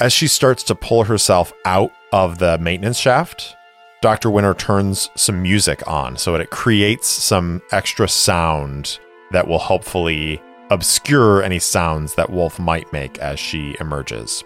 As 0.00 0.12
she 0.12 0.26
starts 0.26 0.62
to 0.64 0.74
pull 0.74 1.04
herself 1.04 1.52
out 1.64 1.92
of 2.12 2.38
the 2.38 2.58
maintenance 2.58 2.98
shaft, 2.98 3.56
Dr. 4.00 4.30
Winter 4.30 4.54
turns 4.54 5.08
some 5.14 5.40
music 5.40 5.86
on 5.86 6.16
so 6.16 6.34
it 6.34 6.50
creates 6.50 7.08
some 7.08 7.62
extra 7.72 8.08
sound 8.08 8.98
that 9.30 9.48
will 9.48 9.58
hopefully 9.58 10.42
obscure 10.70 11.42
any 11.42 11.58
sounds 11.58 12.14
that 12.14 12.30
Wolf 12.30 12.58
might 12.58 12.92
make 12.92 13.18
as 13.18 13.38
she 13.38 13.76
emerges. 13.80 14.44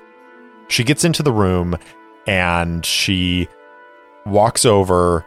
She 0.69 0.85
gets 0.85 1.05
into 1.05 1.23
the 1.23 1.33
room 1.33 1.77
and 2.27 2.85
she 2.85 3.49
walks 4.27 4.65
over 4.65 5.25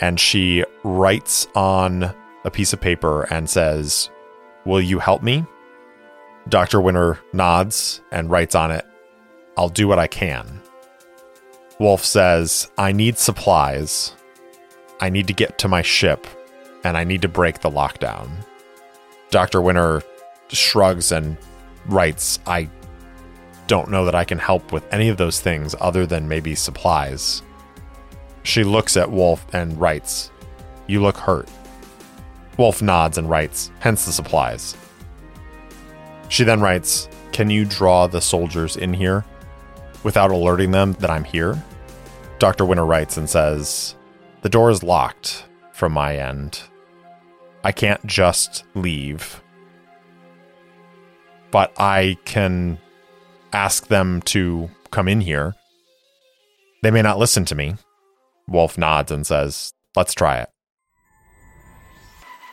and 0.00 0.18
she 0.18 0.64
writes 0.82 1.46
on 1.54 2.14
a 2.44 2.50
piece 2.50 2.72
of 2.72 2.80
paper 2.80 3.22
and 3.30 3.48
says, 3.48 4.10
Will 4.64 4.80
you 4.80 4.98
help 4.98 5.22
me? 5.22 5.46
Dr. 6.48 6.80
Winter 6.80 7.18
nods 7.32 8.00
and 8.10 8.30
writes 8.30 8.54
on 8.54 8.70
it, 8.70 8.84
I'll 9.56 9.68
do 9.68 9.86
what 9.86 9.98
I 9.98 10.06
can. 10.06 10.60
Wolf 11.78 12.04
says, 12.04 12.70
I 12.78 12.92
need 12.92 13.18
supplies. 13.18 14.14
I 15.00 15.08
need 15.08 15.26
to 15.28 15.32
get 15.32 15.58
to 15.58 15.68
my 15.68 15.82
ship, 15.82 16.26
and 16.84 16.96
I 16.96 17.04
need 17.04 17.22
to 17.22 17.28
break 17.28 17.60
the 17.60 17.70
lockdown. 17.70 18.30
Dr. 19.30 19.60
Winter 19.60 20.02
shrugs 20.48 21.12
and 21.12 21.36
writes, 21.86 22.38
I 22.46 22.68
don't 23.66 23.90
know 23.90 24.04
that 24.04 24.14
I 24.14 24.24
can 24.24 24.38
help 24.38 24.72
with 24.72 24.84
any 24.92 25.08
of 25.08 25.16
those 25.16 25.40
things 25.40 25.74
other 25.80 26.06
than 26.06 26.28
maybe 26.28 26.54
supplies. 26.54 27.42
She 28.42 28.64
looks 28.64 28.96
at 28.96 29.10
Wolf 29.10 29.46
and 29.54 29.80
writes, 29.80 30.30
You 30.86 31.00
look 31.00 31.16
hurt. 31.16 31.48
Wolf 32.58 32.82
nods 32.82 33.18
and 33.18 33.30
writes, 33.30 33.70
hence 33.80 34.04
the 34.04 34.12
supplies. 34.12 34.76
She 36.32 36.44
then 36.44 36.62
writes, 36.62 37.10
Can 37.32 37.50
you 37.50 37.66
draw 37.66 38.06
the 38.06 38.22
soldiers 38.22 38.78
in 38.78 38.94
here 38.94 39.22
without 40.02 40.30
alerting 40.30 40.70
them 40.70 40.94
that 40.94 41.10
I'm 41.10 41.24
here? 41.24 41.62
Dr. 42.38 42.64
Winter 42.64 42.86
writes 42.86 43.18
and 43.18 43.28
says, 43.28 43.96
The 44.40 44.48
door 44.48 44.70
is 44.70 44.82
locked 44.82 45.44
from 45.74 45.92
my 45.92 46.16
end. 46.16 46.62
I 47.62 47.70
can't 47.70 48.06
just 48.06 48.64
leave. 48.74 49.42
But 51.50 51.78
I 51.78 52.16
can 52.24 52.78
ask 53.52 53.88
them 53.88 54.22
to 54.22 54.70
come 54.90 55.08
in 55.08 55.20
here. 55.20 55.54
They 56.82 56.90
may 56.90 57.02
not 57.02 57.18
listen 57.18 57.44
to 57.44 57.54
me. 57.54 57.74
Wolf 58.48 58.78
nods 58.78 59.12
and 59.12 59.26
says, 59.26 59.74
Let's 59.94 60.14
try 60.14 60.38
it. 60.38 60.48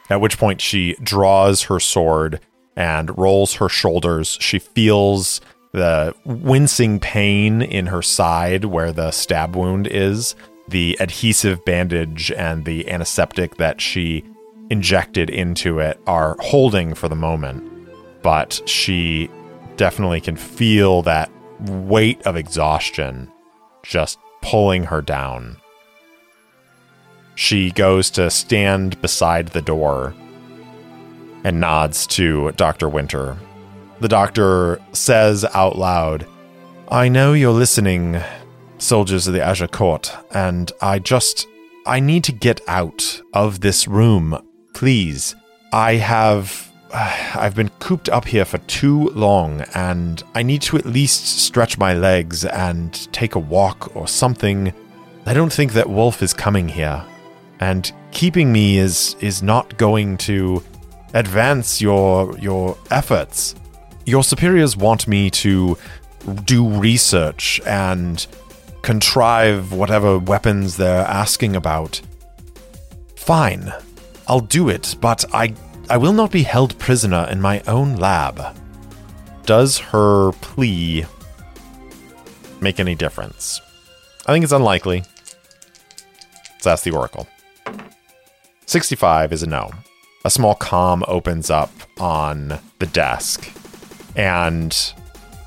At 0.09 0.19
which 0.19 0.37
point 0.37 0.59
she 0.59 0.95
draws 1.01 1.63
her 1.63 1.79
sword 1.79 2.41
and 2.75 3.17
rolls 3.17 3.55
her 3.55 3.69
shoulders. 3.69 4.38
She 4.39 4.60
feels 4.60 5.41
the 5.71 6.15
wincing 6.25 6.99
pain 6.99 7.62
in 7.62 7.88
her 7.88 8.01
side 8.01 8.65
where 8.65 8.91
the 8.91 9.12
stab 9.12 9.55
wound 9.55 9.88
is, 9.88 10.36
the 10.67 10.97
adhesive 10.99 11.63
bandage 11.65 12.32
and 12.32 12.65
the 12.65 12.89
antiseptic 12.89 13.58
that 13.58 13.82
she 13.82 14.23
injected 14.69 15.29
into 15.29 15.79
it 15.79 15.99
are 16.08 16.36
holding 16.39 16.93
for 16.93 17.08
the 17.08 17.15
moment. 17.15 17.63
But 18.21 18.62
she 18.65 19.29
definitely 19.77 20.21
can 20.21 20.36
feel 20.36 21.01
that 21.03 21.32
weight 21.62 22.21
of 22.23 22.36
exhaustion 22.36 23.32
just 23.84 24.19
pulling 24.41 24.84
her 24.86 25.01
down. 25.01 25.58
She 27.36 27.71
goes 27.71 28.10
to 28.12 28.29
stand 28.29 29.01
beside 29.01 29.49
the 29.49 29.62
door 29.62 30.13
and 31.43 31.60
nods 31.60 32.08
to 32.08 32.52
Dr. 32.54 32.89
Winter. 32.89 33.38
The 33.99 34.08
doctor 34.08 34.80
says 34.93 35.45
out 35.54 35.78
loud, 35.78 36.25
I 36.89 37.08
know 37.10 37.34
you're 37.34 37.52
listening, 37.52 38.21
soldiers 38.78 39.28
of 39.28 39.34
the 39.34 39.43
Azure 39.43 39.67
Court, 39.67 40.12
and 40.32 40.71
I 40.82 40.99
just. 40.99 41.47
I 41.86 41.99
need 41.99 42.23
to 42.25 42.32
get 42.32 42.62
out 42.67 43.21
of 43.34 43.62
this 43.62 43.88
room. 43.88 44.39
Please. 44.73 45.36
I 45.71 45.95
have. 45.95 46.71
I've 46.93 47.56
been 47.56 47.69
cooped 47.80 48.10
up 48.10 48.25
here 48.25 48.45
for 48.45 48.58
too 48.60 49.10
long, 49.10 49.62
and 49.75 50.23
I 50.34 50.43
need 50.43 50.62
to 50.63 50.78
at 50.78 50.86
least 50.86 51.25
stretch 51.39 51.78
my 51.78 51.93
legs 51.93 52.45
and 52.45 52.93
take 53.13 53.36
a 53.36 53.39
walk 53.39 53.95
or 53.95 54.08
something. 54.08 54.73
I 55.25 55.34
don't 55.34 55.54
think 55.54 55.73
that 55.73 55.89
Wolf 55.89 56.23
is 56.23 56.34
coming 56.34 56.67
here 56.67 57.06
and 57.60 57.91
keeping 58.12 58.52
me 58.52 58.78
is 58.78 59.15
is 59.19 59.43
not 59.43 59.78
going 59.78 60.17
to 60.17 60.63
advance 61.13 61.82
your 61.82 62.38
your 62.38 62.78
efforts. 62.91 63.56
Your 64.06 64.24
superiors 64.24 64.76
want 64.76 65.08
me 65.08 65.30
to 65.32 65.78
do 66.45 66.67
research 66.67 67.62
and 67.65 68.26
contrive 68.82 69.72
whatever 69.72 70.17
weapons 70.17 70.78
they're 70.78 71.06
asking 71.06 71.56
about. 71.56 72.02
Fine. 73.15 73.72
I'll 74.28 74.39
do 74.39 74.69
it, 74.69 74.95
but 75.02 75.26
I 75.34 75.54
I 75.89 75.98
will 75.98 76.13
not 76.13 76.32
be 76.32 76.43
held 76.43 76.78
prisoner 76.78 77.28
in 77.32 77.41
my 77.41 77.62
own 77.67 77.95
lab. 77.95 78.56
Does 79.45 79.80
her 79.80 80.32
plea 80.34 81.06
make 82.62 82.80
any 82.80 82.93
difference? 82.93 83.60
I 84.28 84.34
think 84.34 84.43
it's 84.43 84.54
unlikely. 84.54 85.04
Let's 86.54 86.67
ask 86.67 86.84
the 86.84 86.91
Oracle. 86.91 87.28
65 88.67 89.34
is 89.34 89.41
a 89.41 89.48
no. 89.48 89.72
A 90.25 90.29
small 90.29 90.55
com 90.55 91.03
opens 91.08 91.49
up 91.49 91.71
on 91.99 92.60
the 92.79 92.86
desk, 92.88 93.49
and 94.15 94.71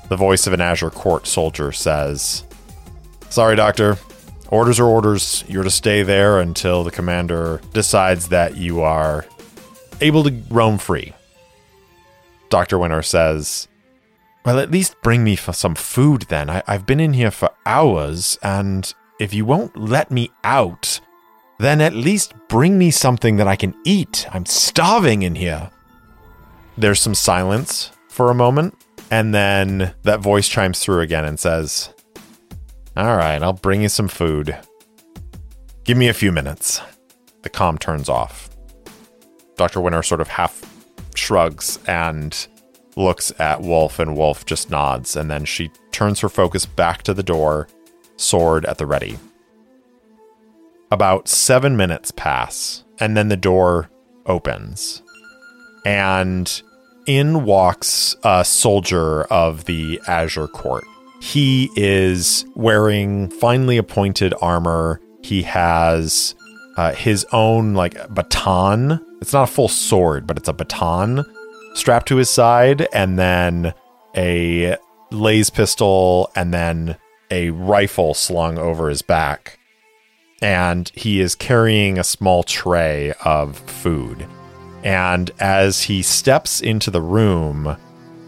the 0.09 0.15
voice 0.17 0.47
of 0.47 0.53
an 0.53 0.61
Azure 0.61 0.89
Court 0.89 1.27
soldier 1.27 1.71
says, 1.71 2.43
Sorry, 3.29 3.55
Doctor. 3.55 3.97
Orders 4.49 4.79
are 4.79 4.85
orders. 4.85 5.43
You're 5.47 5.63
to 5.63 5.71
stay 5.71 6.03
there 6.03 6.39
until 6.39 6.83
the 6.83 6.91
commander 6.91 7.59
decides 7.73 8.27
that 8.29 8.55
you 8.55 8.81
are 8.81 9.25
able 10.01 10.23
to 10.23 10.43
roam 10.49 10.77
free. 10.77 11.13
Dr. 12.49 12.77
Winter 12.77 13.01
says, 13.01 13.67
Well, 14.45 14.59
at 14.59 14.69
least 14.69 14.95
bring 15.01 15.23
me 15.23 15.35
for 15.35 15.53
some 15.53 15.73
food 15.73 16.23
then. 16.29 16.49
I- 16.51 16.63
I've 16.67 16.85
been 16.85 16.99
in 16.99 17.13
here 17.13 17.31
for 17.31 17.49
hours, 17.65 18.37
and 18.43 18.93
if 19.19 19.33
you 19.33 19.43
won't 19.45 19.75
let 19.75 20.11
me 20.11 20.29
out, 20.43 20.99
then 21.59 21.81
at 21.81 21.93
least 21.93 22.33
bring 22.49 22.77
me 22.77 22.91
something 22.91 23.37
that 23.37 23.47
I 23.47 23.55
can 23.55 23.75
eat. 23.85 24.25
I'm 24.31 24.45
starving 24.45 25.23
in 25.23 25.35
here. 25.35 25.69
There's 26.77 26.99
some 26.99 27.15
silence 27.15 27.91
for 28.09 28.29
a 28.29 28.35
moment, 28.35 28.75
and 29.11 29.33
then 29.33 29.93
that 30.03 30.19
voice 30.19 30.47
chimes 30.47 30.79
through 30.79 31.01
again 31.01 31.25
and 31.25 31.39
says, 31.39 31.93
All 32.97 33.15
right, 33.15 33.41
I'll 33.41 33.53
bring 33.53 33.83
you 33.83 33.89
some 33.89 34.07
food. 34.07 34.57
Give 35.83 35.97
me 35.97 36.07
a 36.07 36.13
few 36.13 36.31
minutes. 36.31 36.81
The 37.43 37.49
com 37.49 37.77
turns 37.77 38.09
off. 38.09 38.49
Dr. 39.55 39.81
Winter 39.81 40.01
sort 40.01 40.21
of 40.21 40.29
half 40.29 40.61
shrugs 41.15 41.77
and 41.87 42.47
looks 42.95 43.31
at 43.39 43.61
Wolf, 43.61 43.99
and 43.99 44.15
Wolf 44.15 44.45
just 44.45 44.69
nods, 44.69 45.15
and 45.15 45.29
then 45.29 45.45
she 45.45 45.71
turns 45.91 46.19
her 46.19 46.29
focus 46.29 46.65
back 46.65 47.03
to 47.03 47.13
the 47.13 47.23
door, 47.23 47.67
sword 48.17 48.65
at 48.65 48.77
the 48.77 48.85
ready. 48.85 49.17
About 50.93 51.27
seven 51.27 51.75
minutes 51.75 52.11
pass, 52.11 52.83
and 52.99 53.17
then 53.17 53.29
the 53.29 53.35
door 53.35 53.89
opens. 54.27 55.01
And 55.87 56.61
in 57.07 57.45
walks 57.45 58.15
a 58.23 58.45
soldier 58.45 59.23
of 59.23 59.65
the 59.65 59.99
Azure 60.05 60.47
Court. 60.47 60.83
He 61.19 61.71
is 61.75 62.45
wearing 62.55 63.31
finely 63.31 63.77
appointed 63.77 64.35
armor. 64.39 65.01
He 65.23 65.41
has 65.41 66.35
uh, 66.77 66.93
his 66.93 67.25
own 67.31 67.73
like 67.73 68.13
baton. 68.13 69.03
It's 69.19 69.33
not 69.33 69.49
a 69.49 69.51
full 69.51 69.69
sword, 69.69 70.27
but 70.27 70.37
it's 70.37 70.47
a 70.47 70.53
baton 70.53 71.25
strapped 71.73 72.07
to 72.09 72.17
his 72.17 72.29
side, 72.29 72.87
and 72.93 73.17
then 73.17 73.73
a 74.15 74.77
laser 75.09 75.51
pistol, 75.53 76.29
and 76.35 76.53
then 76.53 76.97
a 77.31 77.49
rifle 77.49 78.13
slung 78.13 78.59
over 78.59 78.89
his 78.89 79.01
back 79.01 79.57
and 80.43 80.91
he 80.93 81.21
is 81.21 81.35
carrying 81.35 81.97
a 81.97 82.03
small 82.03 82.43
tray 82.43 83.13
of 83.23 83.57
food. 83.57 84.27
And 84.83 85.31
as 85.39 85.83
he 85.83 86.01
steps 86.01 86.59
into 86.59 86.91
the 86.91 87.01
room, 87.01 87.77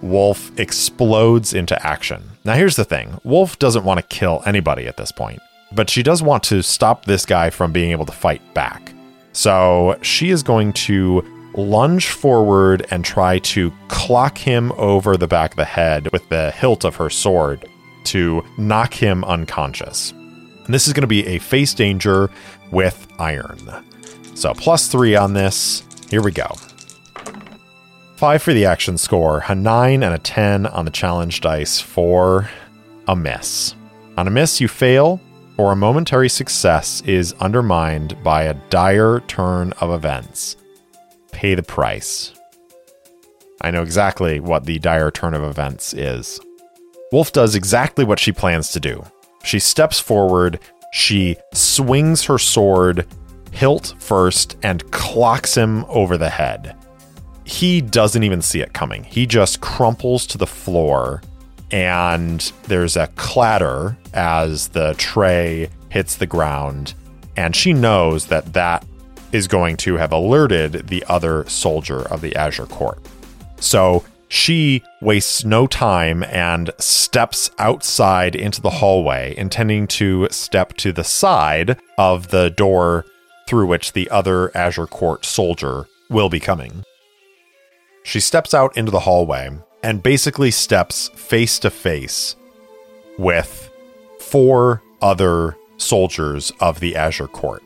Wolf 0.02 0.58
explodes 0.58 1.54
into 1.54 1.86
action. 1.86 2.24
Now, 2.46 2.54
here's 2.54 2.78
the 2.78 2.86
thing 2.86 3.20
Wolf 3.26 3.60
doesn't 3.60 3.84
want 3.84 4.00
to 4.00 4.16
kill 4.16 4.42
anybody 4.46 4.88
at 4.88 4.96
this 4.96 5.12
point, 5.12 5.42
but 5.74 5.90
she 5.90 6.02
does 6.02 6.24
want 6.24 6.44
to 6.44 6.64
stop 6.64 7.04
this 7.04 7.26
guy 7.26 7.50
from 7.50 7.74
being 7.74 7.92
able 7.92 8.06
to 8.06 8.14
fight 8.14 8.42
back. 8.54 8.94
So 9.34 10.00
she 10.02 10.30
is 10.30 10.42
going 10.42 10.72
to 10.74 11.22
lunge 11.58 12.08
forward 12.08 12.88
and 12.92 13.04
try 13.04 13.40
to 13.40 13.74
clock 13.90 14.38
him 14.38 14.72
over 14.74 15.18
the 15.18 15.28
back 15.28 15.52
of 15.52 15.58
the 15.58 15.66
head 15.66 16.10
with 16.14 16.28
the 16.30 16.52
hilt 16.52 16.86
of 16.86 16.96
her 16.96 17.10
sword 17.10 17.68
to 18.06 18.42
knock 18.58 18.94
him 18.94 19.26
unconscious. 19.26 20.14
And 20.66 20.74
this 20.74 20.88
is 20.88 20.94
going 20.94 21.02
to 21.02 21.08
be 21.08 21.26
a 21.28 21.40
face 21.40 21.74
danger 21.74 22.30
with 22.72 23.08
iron. 23.20 23.60
So 24.36 24.54
plus 24.54 24.88
three 24.88 25.16
on 25.16 25.34
this. 25.34 25.84
Here 26.10 26.22
we 26.22 26.32
go. 26.32 26.48
Five 28.16 28.42
for 28.42 28.54
the 28.54 28.66
action 28.66 28.98
score, 28.98 29.44
a 29.48 29.56
nine 29.56 30.02
and 30.02 30.14
a 30.14 30.20
10 30.20 30.68
on 30.68 30.86
the 30.86 30.92
challenge 30.92 31.42
dice 31.42 31.80
for 31.80 32.50
a 33.08 33.16
miss. 33.16 33.76
On 34.18 34.28
a 34.28 34.32
miss, 34.32 34.62
you 34.62 34.68
fail, 34.68 35.20
or 35.58 35.72
a 35.72 35.76
momentary 35.76 36.30
success 36.30 37.02
is 37.02 37.34
undermined 37.34 38.22
by 38.24 38.44
a 38.44 38.54
dire 38.70 39.20
turn 39.28 39.74
of 39.74 39.92
events. 39.92 40.56
Pay 41.32 41.56
the 41.56 41.64
price. 41.64 42.34
I 43.62 43.72
know 43.72 43.84
exactly 43.84 44.40
what 44.40 44.66
the 44.66 44.80
dire 44.80 45.12
turn 45.12 45.34
of 45.34 45.44
events 45.44 45.94
is. 45.94 46.40
Wolf 47.12 47.32
does 47.32 47.56
exactly 47.56 48.06
what 48.06 48.20
she 48.20 48.32
plans 48.32 48.70
to 48.72 48.80
do. 48.80 49.04
She 49.46 49.60
steps 49.60 50.00
forward, 50.00 50.60
she 50.92 51.38
swings 51.54 52.24
her 52.26 52.38
sword 52.38 53.08
hilt 53.52 53.96
first 54.00 54.58
and 54.64 54.90
clocks 54.92 55.56
him 55.56 55.86
over 55.86 56.18
the 56.18 56.30
head. 56.30 56.76
He 57.46 57.80
doesn't 57.80 58.24
even 58.24 58.42
see 58.42 58.62
it 58.62 58.74
coming. 58.74 59.04
He 59.04 59.26
just 59.26 59.62
crumples 59.62 60.26
to 60.28 60.38
the 60.38 60.48
floor 60.48 61.22
and 61.72 62.52
there's 62.64 62.96
a 62.96 63.08
clatter 63.16 63.98
as 64.14 64.70
the 64.70 64.94
tray 64.98 65.70
hits 65.90 66.16
the 66.16 66.26
ground. 66.26 66.94
And 67.38 67.56
she 67.56 67.74
knows 67.74 68.28
that 68.28 68.54
that 68.54 68.86
is 69.32 69.48
going 69.48 69.78
to 69.78 69.96
have 69.96 70.12
alerted 70.12 70.88
the 70.88 71.04
other 71.08 71.48
soldier 71.50 72.02
of 72.02 72.22
the 72.22 72.36
Azure 72.36 72.68
Court. 72.68 73.00
So 73.60 74.04
she 74.28 74.84
wastes 75.02 75.46
no 75.46 75.68
time 75.68 76.24
and 76.24 76.72
steps 76.78 77.52
outside 77.60 78.36
into 78.36 78.62
the 78.62 78.70
hallway, 78.70 79.36
intending 79.38 79.88
to 79.88 80.28
step 80.32 80.74
to 80.78 80.92
the 80.92 81.04
side 81.04 81.80
of 81.98 82.30
the 82.30 82.50
door 82.50 83.06
through 83.48 83.68
which 83.68 83.94
the 83.94 84.10
other 84.10 84.56
Azure 84.58 84.88
Court 84.88 85.26
soldier 85.26 85.86
will 86.10 86.30
be 86.30 86.40
coming. 86.40 86.84
She 88.04 88.20
steps 88.20 88.54
out 88.54 88.76
into 88.78 88.92
the 88.92 89.02
hallway 89.02 89.50
and 89.84 90.04
basically 90.04 90.52
steps 90.52 91.10
face 91.10 91.60
to 91.60 91.70
face 91.70 92.36
with 93.18 93.70
four 94.20 94.82
other 95.02 95.56
soldiers 95.78 96.52
of 96.60 96.80
the 96.80 96.96
Azure 96.96 97.28
Court. 97.28 97.64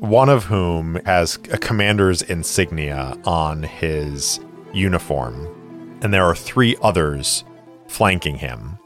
One 0.00 0.28
of 0.28 0.44
whom 0.44 0.96
has 1.06 1.38
a 1.50 1.58
commander's 1.58 2.20
insignia 2.20 3.16
on 3.24 3.62
his 3.62 4.40
uniform, 4.74 5.98
and 6.02 6.12
there 6.12 6.24
are 6.24 6.34
three 6.34 6.76
others 6.82 7.44
flanking 7.86 8.36
him. 8.36 8.78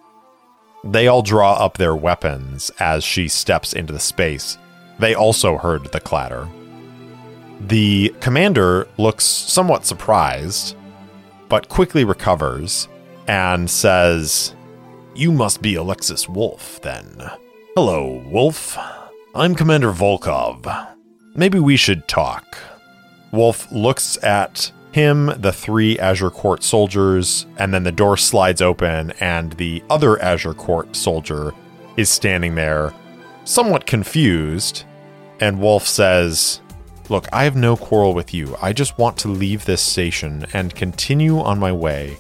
They 0.85 1.09
all 1.09 1.23
draw 1.23 1.55
up 1.55 1.77
their 1.77 1.97
weapons 1.97 2.71
as 2.79 3.03
she 3.03 3.29
steps 3.29 3.73
into 3.73 3.93
the 3.93 4.01
space. 4.01 4.59
They 4.99 5.15
also 5.15 5.57
heard 5.59 5.85
the 5.87 6.01
clatter. 6.01 6.49
The 7.61 8.15
commander 8.21 8.87
looks 8.97 9.25
somewhat 9.25 9.85
surprised 9.85 10.77
but 11.49 11.69
quickly 11.69 12.05
recovers 12.05 12.89
and 13.27 13.69
says, 13.69 14.55
You 15.15 15.33
must 15.33 15.63
be 15.63 15.75
Alexis 15.75 16.29
Wolf, 16.29 16.81
then. 16.83 17.31
Hello, 17.75 18.23
Wolf. 18.29 18.77
I'm 19.35 19.55
Commander 19.55 19.93
Volkov. 19.93 20.95
Maybe 21.35 21.59
we 21.59 21.77
should 21.77 22.09
talk. 22.09 22.59
Wolf 23.33 23.71
looks 23.71 24.23
at 24.25 24.73
him, 24.99 25.33
the 25.39 25.53
three 25.53 25.97
Azure 25.99 26.31
Court 26.31 26.65
soldiers, 26.65 27.47
and 27.57 27.73
then 27.73 27.85
the 27.85 27.93
door 27.93 28.17
slides 28.17 28.61
open, 28.61 29.13
and 29.21 29.53
the 29.53 29.83
other 29.89 30.21
Azure 30.21 30.55
Court 30.55 30.97
soldier 30.97 31.55
is 31.97 32.11
standing 32.11 32.57
there, 32.57 32.93
somewhat 33.45 33.87
confused. 33.87 34.85
And 35.41 35.61
Wolf 35.61 35.87
says, 35.87 36.61
Look, 37.09 37.27
I 37.33 37.45
have 37.45 37.55
no 37.55 37.77
quarrel 37.77 38.13
with 38.13 38.35
you. 38.35 38.57
I 38.61 38.73
just 38.73 38.99
want 38.99 39.17
to 39.19 39.29
leave 39.29 39.65
this 39.65 39.81
station 39.81 40.45
and 40.53 40.75
continue 40.75 41.39
on 41.39 41.59
my 41.59 41.73
way, 41.73 42.19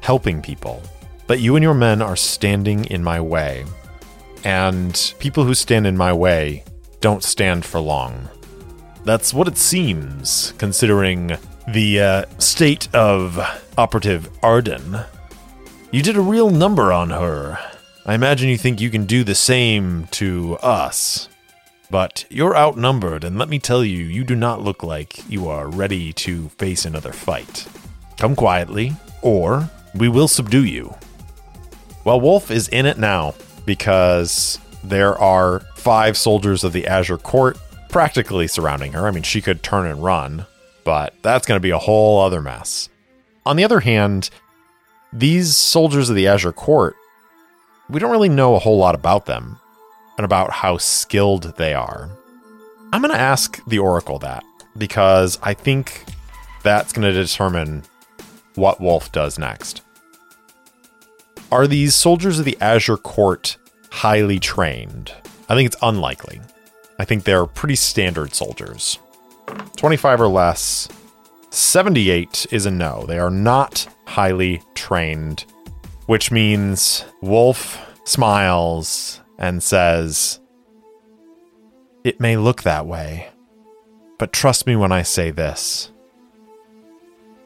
helping 0.00 0.40
people. 0.40 0.82
But 1.26 1.40
you 1.40 1.56
and 1.56 1.62
your 1.62 1.74
men 1.74 2.00
are 2.00 2.16
standing 2.16 2.86
in 2.86 3.04
my 3.04 3.20
way. 3.20 3.64
And 4.44 5.14
people 5.18 5.44
who 5.44 5.54
stand 5.54 5.86
in 5.86 5.96
my 5.96 6.12
way 6.12 6.64
don't 7.00 7.22
stand 7.22 7.64
for 7.64 7.80
long. 7.80 8.28
That's 9.04 9.34
what 9.34 9.46
it 9.46 9.58
seems, 9.58 10.54
considering 10.56 11.36
the 11.68 12.00
uh, 12.00 12.24
state 12.38 12.94
of 12.94 13.38
Operative 13.78 14.28
Arden. 14.42 14.98
You 15.90 16.02
did 16.02 16.16
a 16.16 16.20
real 16.20 16.50
number 16.50 16.92
on 16.92 17.10
her. 17.10 17.58
I 18.04 18.14
imagine 18.14 18.48
you 18.48 18.58
think 18.58 18.80
you 18.80 18.90
can 18.90 19.06
do 19.06 19.24
the 19.24 19.34
same 19.34 20.06
to 20.12 20.56
us. 20.58 21.28
But 21.90 22.24
you're 22.28 22.56
outnumbered, 22.56 23.24
and 23.24 23.38
let 23.38 23.48
me 23.48 23.58
tell 23.58 23.84
you, 23.84 24.04
you 24.04 24.24
do 24.24 24.34
not 24.34 24.62
look 24.62 24.82
like 24.82 25.28
you 25.30 25.48
are 25.48 25.68
ready 25.68 26.12
to 26.14 26.48
face 26.50 26.84
another 26.84 27.12
fight. 27.12 27.66
Come 28.18 28.34
quietly, 28.34 28.92
or 29.22 29.70
we 29.94 30.08
will 30.08 30.28
subdue 30.28 30.64
you. 30.64 30.94
Well, 32.04 32.20
Wolf 32.20 32.50
is 32.50 32.68
in 32.68 32.86
it 32.86 32.98
now 32.98 33.34
because 33.64 34.58
there 34.82 35.16
are 35.18 35.60
five 35.76 36.16
soldiers 36.16 36.64
of 36.64 36.72
the 36.72 36.86
Azure 36.86 37.18
Court 37.18 37.58
practically 37.88 38.48
surrounding 38.48 38.92
her. 38.92 39.06
I 39.06 39.10
mean, 39.10 39.22
she 39.22 39.40
could 39.40 39.62
turn 39.62 39.86
and 39.86 40.02
run, 40.02 40.46
but 40.84 41.14
that's 41.22 41.46
going 41.46 41.56
to 41.56 41.62
be 41.62 41.70
a 41.70 41.78
whole 41.78 42.20
other 42.20 42.40
mess. 42.40 42.88
On 43.46 43.56
the 43.56 43.64
other 43.64 43.80
hand, 43.80 44.30
these 45.12 45.56
soldiers 45.56 46.10
of 46.10 46.16
the 46.16 46.28
Azure 46.28 46.52
Court, 46.52 46.96
we 47.88 48.00
don't 48.00 48.10
really 48.10 48.28
know 48.28 48.54
a 48.54 48.58
whole 48.58 48.78
lot 48.78 48.94
about 48.94 49.26
them 49.26 49.58
and 50.16 50.24
about 50.24 50.50
how 50.50 50.78
skilled 50.78 51.56
they 51.56 51.74
are. 51.74 52.10
I'm 52.92 53.02
going 53.02 53.12
to 53.12 53.20
ask 53.20 53.64
the 53.66 53.78
Oracle 53.78 54.18
that 54.20 54.44
because 54.78 55.38
I 55.42 55.54
think 55.54 56.04
that's 56.62 56.92
going 56.92 57.06
to 57.06 57.12
determine 57.12 57.82
what 58.54 58.80
Wolf 58.80 59.12
does 59.12 59.38
next. 59.38 59.82
Are 61.52 61.66
these 61.66 61.94
soldiers 61.94 62.38
of 62.38 62.44
the 62.44 62.58
Azure 62.60 62.96
Court 62.96 63.56
highly 63.90 64.40
trained? 64.40 65.12
I 65.48 65.54
think 65.54 65.66
it's 65.66 65.82
unlikely. 65.82 66.40
I 66.98 67.04
think 67.04 67.24
they're 67.24 67.46
pretty 67.46 67.76
standard 67.76 68.34
soldiers. 68.34 68.98
25 69.76 70.20
or 70.20 70.28
less. 70.28 70.88
78 71.50 72.46
is 72.50 72.66
a 72.66 72.70
no. 72.70 73.04
They 73.06 73.18
are 73.18 73.30
not 73.30 73.86
highly 74.06 74.62
trained, 74.74 75.44
which 76.06 76.30
means 76.30 77.04
Wolf 77.20 77.78
smiles 78.04 79.20
and 79.38 79.62
says, 79.62 80.40
It 82.02 82.20
may 82.20 82.36
look 82.36 82.62
that 82.62 82.86
way, 82.86 83.28
but 84.18 84.32
trust 84.32 84.66
me 84.66 84.76
when 84.76 84.92
I 84.92 85.02
say 85.02 85.30
this. 85.30 85.90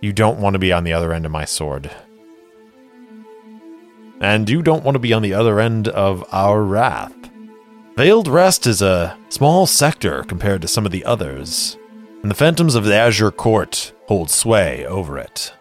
You 0.01 0.13
don't 0.13 0.41
want 0.41 0.55
to 0.55 0.59
be 0.59 0.73
on 0.73 0.85
the 0.85 0.93
other 0.93 1.13
end 1.13 1.27
of 1.27 1.33
my 1.33 1.45
sword. 1.45 1.91
And 4.21 4.49
you 4.49 4.63
don't 4.63 4.85
want 4.85 4.95
to 4.95 5.01
be 5.01 5.13
on 5.13 5.23
the 5.23 5.35
other 5.35 5.61
end 5.61 5.89
of 5.89 6.25
our 6.33 6.63
wrath. 6.63 7.15
Veiled 7.97 8.29
Rest 8.29 8.67
is 8.67 8.81
a 8.81 9.17
small 9.29 9.67
sector 9.67 10.23
compared 10.25 10.63
to 10.63 10.69
some 10.69 10.87
of 10.87 10.93
the 10.93 11.05
others, 11.05 11.77
and 12.23 12.31
the 12.31 12.35
Phantoms 12.35 12.75
of 12.75 12.85
the 12.85 12.95
Azure 12.95 13.31
Court 13.31 13.93
hold 14.07 14.31
sway 14.31 14.85
over 14.87 15.19
it. 15.19 15.53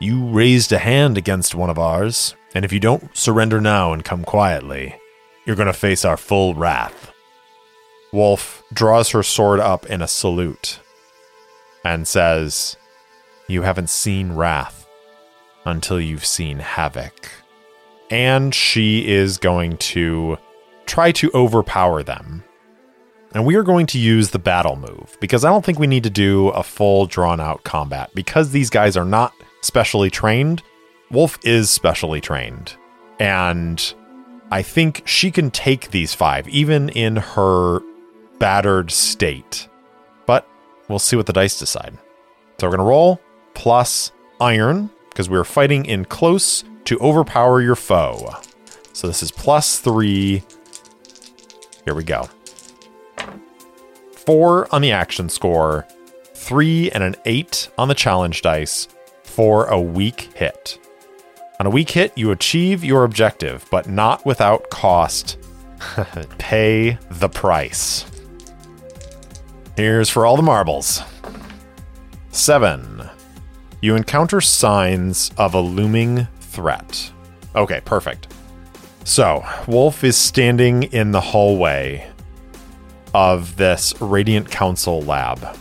You 0.00 0.26
raised 0.26 0.72
a 0.72 0.78
hand 0.78 1.16
against 1.16 1.54
one 1.54 1.70
of 1.70 1.78
ours, 1.78 2.34
and 2.54 2.64
if 2.64 2.72
you 2.72 2.80
don't 2.80 3.16
surrender 3.16 3.60
now 3.60 3.92
and 3.92 4.04
come 4.04 4.24
quietly, 4.24 4.96
you're 5.44 5.56
going 5.56 5.66
to 5.66 5.72
face 5.72 6.04
our 6.04 6.16
full 6.16 6.54
wrath. 6.54 7.12
Wolf 8.12 8.62
draws 8.72 9.10
her 9.10 9.22
sword 9.22 9.60
up 9.60 9.86
in 9.86 10.02
a 10.02 10.08
salute 10.08 10.80
and 11.84 12.06
says, 12.06 12.76
You 13.48 13.62
haven't 13.62 13.90
seen 13.90 14.32
wrath 14.32 14.86
until 15.64 16.00
you've 16.00 16.26
seen 16.26 16.58
havoc. 16.58 17.30
And 18.10 18.54
she 18.54 19.08
is 19.08 19.38
going 19.38 19.78
to 19.78 20.36
try 20.86 21.12
to 21.12 21.30
overpower 21.32 22.02
them. 22.02 22.44
And 23.34 23.46
we 23.46 23.56
are 23.56 23.62
going 23.62 23.86
to 23.86 23.98
use 23.98 24.30
the 24.30 24.38
battle 24.38 24.76
move 24.76 25.16
because 25.20 25.44
I 25.44 25.50
don't 25.50 25.64
think 25.64 25.78
we 25.78 25.86
need 25.86 26.02
to 26.04 26.10
do 26.10 26.48
a 26.48 26.62
full 26.62 27.06
drawn 27.06 27.40
out 27.40 27.64
combat 27.64 28.10
because 28.14 28.50
these 28.50 28.68
guys 28.68 28.96
are 28.96 29.04
not 29.04 29.32
specially 29.62 30.10
trained. 30.10 30.62
Wolf 31.10 31.38
is 31.42 31.70
specially 31.70 32.20
trained. 32.20 32.76
And 33.18 33.94
I 34.50 34.62
think 34.62 35.02
she 35.06 35.30
can 35.30 35.50
take 35.50 35.90
these 35.90 36.14
five, 36.14 36.46
even 36.48 36.90
in 36.90 37.16
her 37.16 37.80
battered 38.38 38.90
state. 38.90 39.68
But 40.26 40.46
we'll 40.88 40.98
see 40.98 41.16
what 41.16 41.26
the 41.26 41.32
dice 41.32 41.58
decide. 41.58 41.96
So 42.58 42.66
we're 42.66 42.76
going 42.76 42.86
to 42.86 42.90
roll 42.90 43.20
plus 43.54 44.12
iron, 44.40 44.90
because 45.08 45.28
we're 45.28 45.44
fighting 45.44 45.84
in 45.84 46.04
close 46.04 46.64
to 46.86 46.98
overpower 46.98 47.60
your 47.60 47.76
foe. 47.76 48.34
So 48.92 49.06
this 49.06 49.22
is 49.22 49.30
plus 49.30 49.78
three. 49.78 50.42
Here 51.84 51.94
we 51.94 52.02
go. 52.02 52.28
Four 54.26 54.72
on 54.72 54.82
the 54.82 54.92
action 54.92 55.28
score, 55.28 55.86
three 56.34 56.90
and 56.92 57.02
an 57.02 57.16
eight 57.24 57.68
on 57.76 57.88
the 57.88 57.94
challenge 57.94 58.42
dice 58.42 58.86
for 59.24 59.66
a 59.66 59.80
weak 59.80 60.30
hit. 60.34 60.78
On 61.58 61.66
a 61.66 61.70
weak 61.70 61.90
hit, 61.90 62.12
you 62.16 62.30
achieve 62.30 62.84
your 62.84 63.02
objective, 63.02 63.66
but 63.70 63.88
not 63.88 64.24
without 64.24 64.70
cost. 64.70 65.38
Pay 66.38 66.98
the 67.10 67.28
price. 67.28 68.06
Here's 69.76 70.08
for 70.08 70.24
all 70.24 70.36
the 70.36 70.42
marbles. 70.42 71.02
Seven. 72.30 73.08
You 73.80 73.96
encounter 73.96 74.40
signs 74.40 75.32
of 75.36 75.54
a 75.54 75.60
looming 75.60 76.28
threat. 76.40 77.10
Okay, 77.56 77.80
perfect. 77.84 78.32
So, 79.04 79.44
Wolf 79.66 80.04
is 80.04 80.16
standing 80.16 80.84
in 80.84 81.10
the 81.10 81.20
hallway 81.20 82.11
of 83.14 83.56
this 83.56 83.94
Radiant 84.00 84.50
Council 84.50 85.02
lab. 85.02 85.56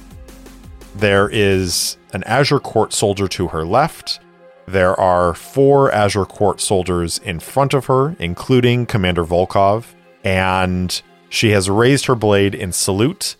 There 0.95 1.29
is 1.29 1.97
an 2.13 2.23
Azure 2.23 2.59
Court 2.59 2.93
soldier 2.93 3.27
to 3.29 3.47
her 3.47 3.65
left. 3.65 4.19
There 4.67 4.97
are 4.99 5.33
four 5.33 5.91
Azure 5.91 6.25
Court 6.25 6.61
soldiers 6.61 7.17
in 7.19 7.39
front 7.39 7.73
of 7.73 7.85
her, 7.85 8.15
including 8.19 8.85
Commander 8.85 9.25
Volkov, 9.25 9.85
and 10.23 11.01
she 11.29 11.51
has 11.51 11.69
raised 11.69 12.05
her 12.05 12.15
blade 12.15 12.53
in 12.53 12.71
salute. 12.71 13.35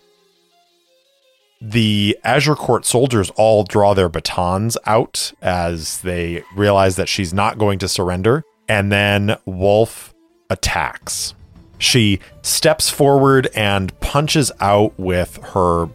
The 1.60 2.18
Azure 2.24 2.56
Court 2.56 2.84
soldiers 2.84 3.30
all 3.36 3.62
draw 3.64 3.94
their 3.94 4.08
batons 4.08 4.76
out 4.84 5.32
as 5.40 6.00
they 6.00 6.42
realize 6.56 6.96
that 6.96 7.08
she's 7.08 7.32
not 7.32 7.58
going 7.58 7.78
to 7.78 7.88
surrender. 7.88 8.42
And 8.68 8.90
then 8.90 9.36
Wolf 9.44 10.12
attacks. 10.50 11.34
She 11.82 12.20
steps 12.42 12.88
forward 12.88 13.48
and 13.56 13.98
punches 13.98 14.52
out 14.60 14.96
with 14.96 15.38
her 15.52 15.88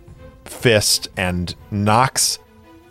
fist 0.44 1.08
and 1.16 1.56
knocks 1.72 2.40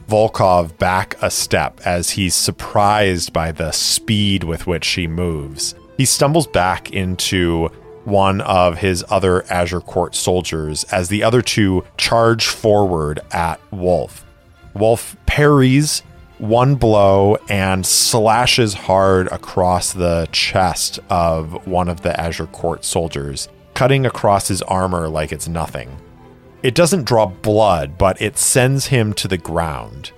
Volkov 0.09 0.79
back 0.79 1.15
a 1.21 1.31
step 1.31 1.79
as 1.85 2.11
he's 2.11 2.35
surprised 2.35 3.35
by 3.35 3.53
the 3.53 3.71
speed 3.73 4.45
with 4.45 4.67
which 4.67 4.87
she 4.87 5.07
moves. 5.07 5.75
He 5.99 6.07
stumbles 6.07 6.47
back 6.47 6.91
into 6.91 7.69
one 8.05 8.41
of 8.41 8.79
his 8.79 9.05
other 9.11 9.45
Azure 9.53 9.83
Court 9.83 10.15
soldiers 10.15 10.85
as 10.85 11.09
the 11.11 11.23
other 11.23 11.43
two 11.43 11.85
charge 11.99 12.47
forward 12.47 13.21
at 13.31 13.61
Wolf. 13.71 14.25
Wolf 14.73 15.17
parries 15.27 16.03
one 16.39 16.75
blow 16.75 17.37
and 17.49 17.87
slashes 17.87 18.75
hard 18.75 19.29
across 19.29 19.93
the 19.93 20.29
chest 20.33 20.99
of 21.09 21.67
one 21.67 21.89
of 21.89 22.03
the 22.03 22.19
Azure 22.21 22.47
Court 22.47 22.85
soldiers, 22.85 23.49
cutting 23.75 24.05
across 24.05 24.49
his 24.49 24.63
armor 24.63 25.09
like 25.09 25.33
it's 25.33 25.49
nothing. 25.49 25.97
It 26.63 26.75
doesn't 26.75 27.05
draw 27.05 27.27
blood, 27.27 27.97
but 27.97 28.21
it 28.21 28.37
sends 28.37 28.87
him 28.87 29.13
to 29.15 29.29
the 29.29 29.39
ground. 29.39 30.11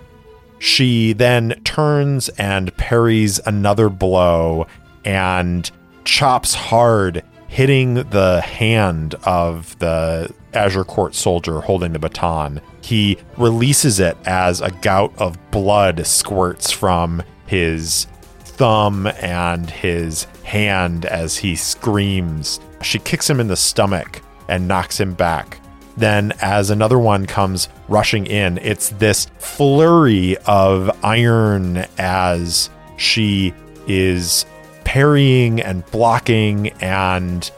She 0.59 1.13
then 1.13 1.61
turns 1.65 2.29
and 2.31 2.77
parries 2.77 3.39
another 3.47 3.89
blow 3.89 4.67
and 5.05 5.71
chops 6.05 6.55
hard, 6.55 7.23
hitting 7.49 7.95
the 7.95 8.41
hand 8.43 9.15
of 9.25 9.77
the 9.81 10.33
Azure 10.55 10.85
Court 10.85 11.15
soldier 11.15 11.61
holding 11.61 11.93
the 11.93 11.99
baton. 11.99 12.61
He 12.81 13.19
releases 13.37 13.99
it 13.99 14.17
as 14.25 14.61
a 14.61 14.71
gout 14.71 15.13
of 15.19 15.51
blood 15.51 16.07
squirts 16.07 16.71
from 16.71 17.23
his 17.47 18.07
thumb 18.41 19.07
and 19.07 19.69
his 19.69 20.25
hand 20.45 21.05
as 21.07 21.39
he 21.39 21.57
screams. 21.57 22.61
She 22.83 22.99
kicks 22.99 23.29
him 23.29 23.41
in 23.41 23.49
the 23.49 23.57
stomach 23.57 24.23
and 24.49 24.69
knocks 24.69 25.01
him 25.01 25.15
back. 25.15 25.61
Then, 25.97 26.33
as 26.41 26.71
another 26.71 26.99
one 26.99 27.27
comes 27.27 27.69
rushing 27.89 28.27
in, 28.27 28.59
it's 28.59 28.91
this 28.91 29.27
flurry 29.39 30.37
of 30.47 31.05
iron 31.05 31.85
as 31.99 32.71
she 32.97 33.53
is 33.89 34.47
parrying 34.89 35.61
and 35.61 35.85
blocking, 35.91 36.69
and 36.81 37.51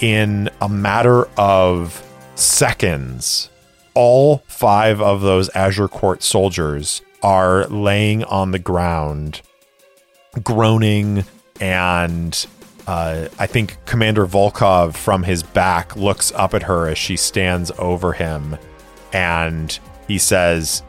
in 0.00 0.48
a 0.62 0.68
matter 0.68 1.28
of 1.36 2.02
seconds, 2.36 3.50
all 3.92 4.38
five 4.46 4.98
of 5.02 5.20
those 5.20 5.50
Azure 5.50 5.88
Court 5.88 6.22
soldiers 6.22 7.02
are 7.22 7.66
laying 7.66 8.24
on 8.24 8.52
the 8.52 8.58
ground, 8.58 9.42
groaning 10.42 11.22
and 11.60 12.46
uh, 12.86 13.28
I 13.38 13.46
think 13.46 13.76
Commander 13.84 14.26
Volkov 14.26 14.96
from 14.96 15.22
his 15.22 15.42
back 15.42 15.94
looks 15.96 16.32
up 16.32 16.54
at 16.54 16.62
her 16.62 16.88
as 16.88 16.96
she 16.96 17.18
stands 17.18 17.70
over 17.78 18.14
him 18.14 18.56
and 19.12 19.78
he 20.08 20.16
says, 20.16 20.82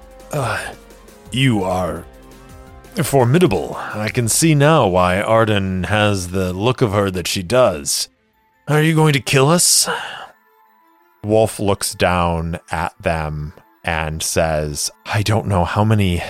You 1.34 1.66
are 1.66 2.06
formidable. 3.04 3.76
I 3.76 4.10
can 4.10 4.28
see 4.28 4.56
now 4.56 4.88
why 4.88 5.22
Arden 5.22 5.84
has 5.86 6.30
the 6.30 6.54
look 6.54 6.82
of 6.82 6.92
her 6.92 7.10
that 7.12 7.28
she 7.28 7.44
does. 7.44 8.10
Are 8.68 8.82
you 8.82 8.96
going 8.96 9.14
to 9.14 9.20
kill 9.20 9.50
us? 9.50 9.89
Wolf 11.24 11.60
looks 11.60 11.94
down 11.94 12.60
at 12.72 12.94
them 13.02 13.54
and 13.84 14.22
says, 14.22 14.92
I 15.06 15.22
don't 15.22 15.48
know 15.48 15.66
how 15.66 15.84
many 15.84 16.22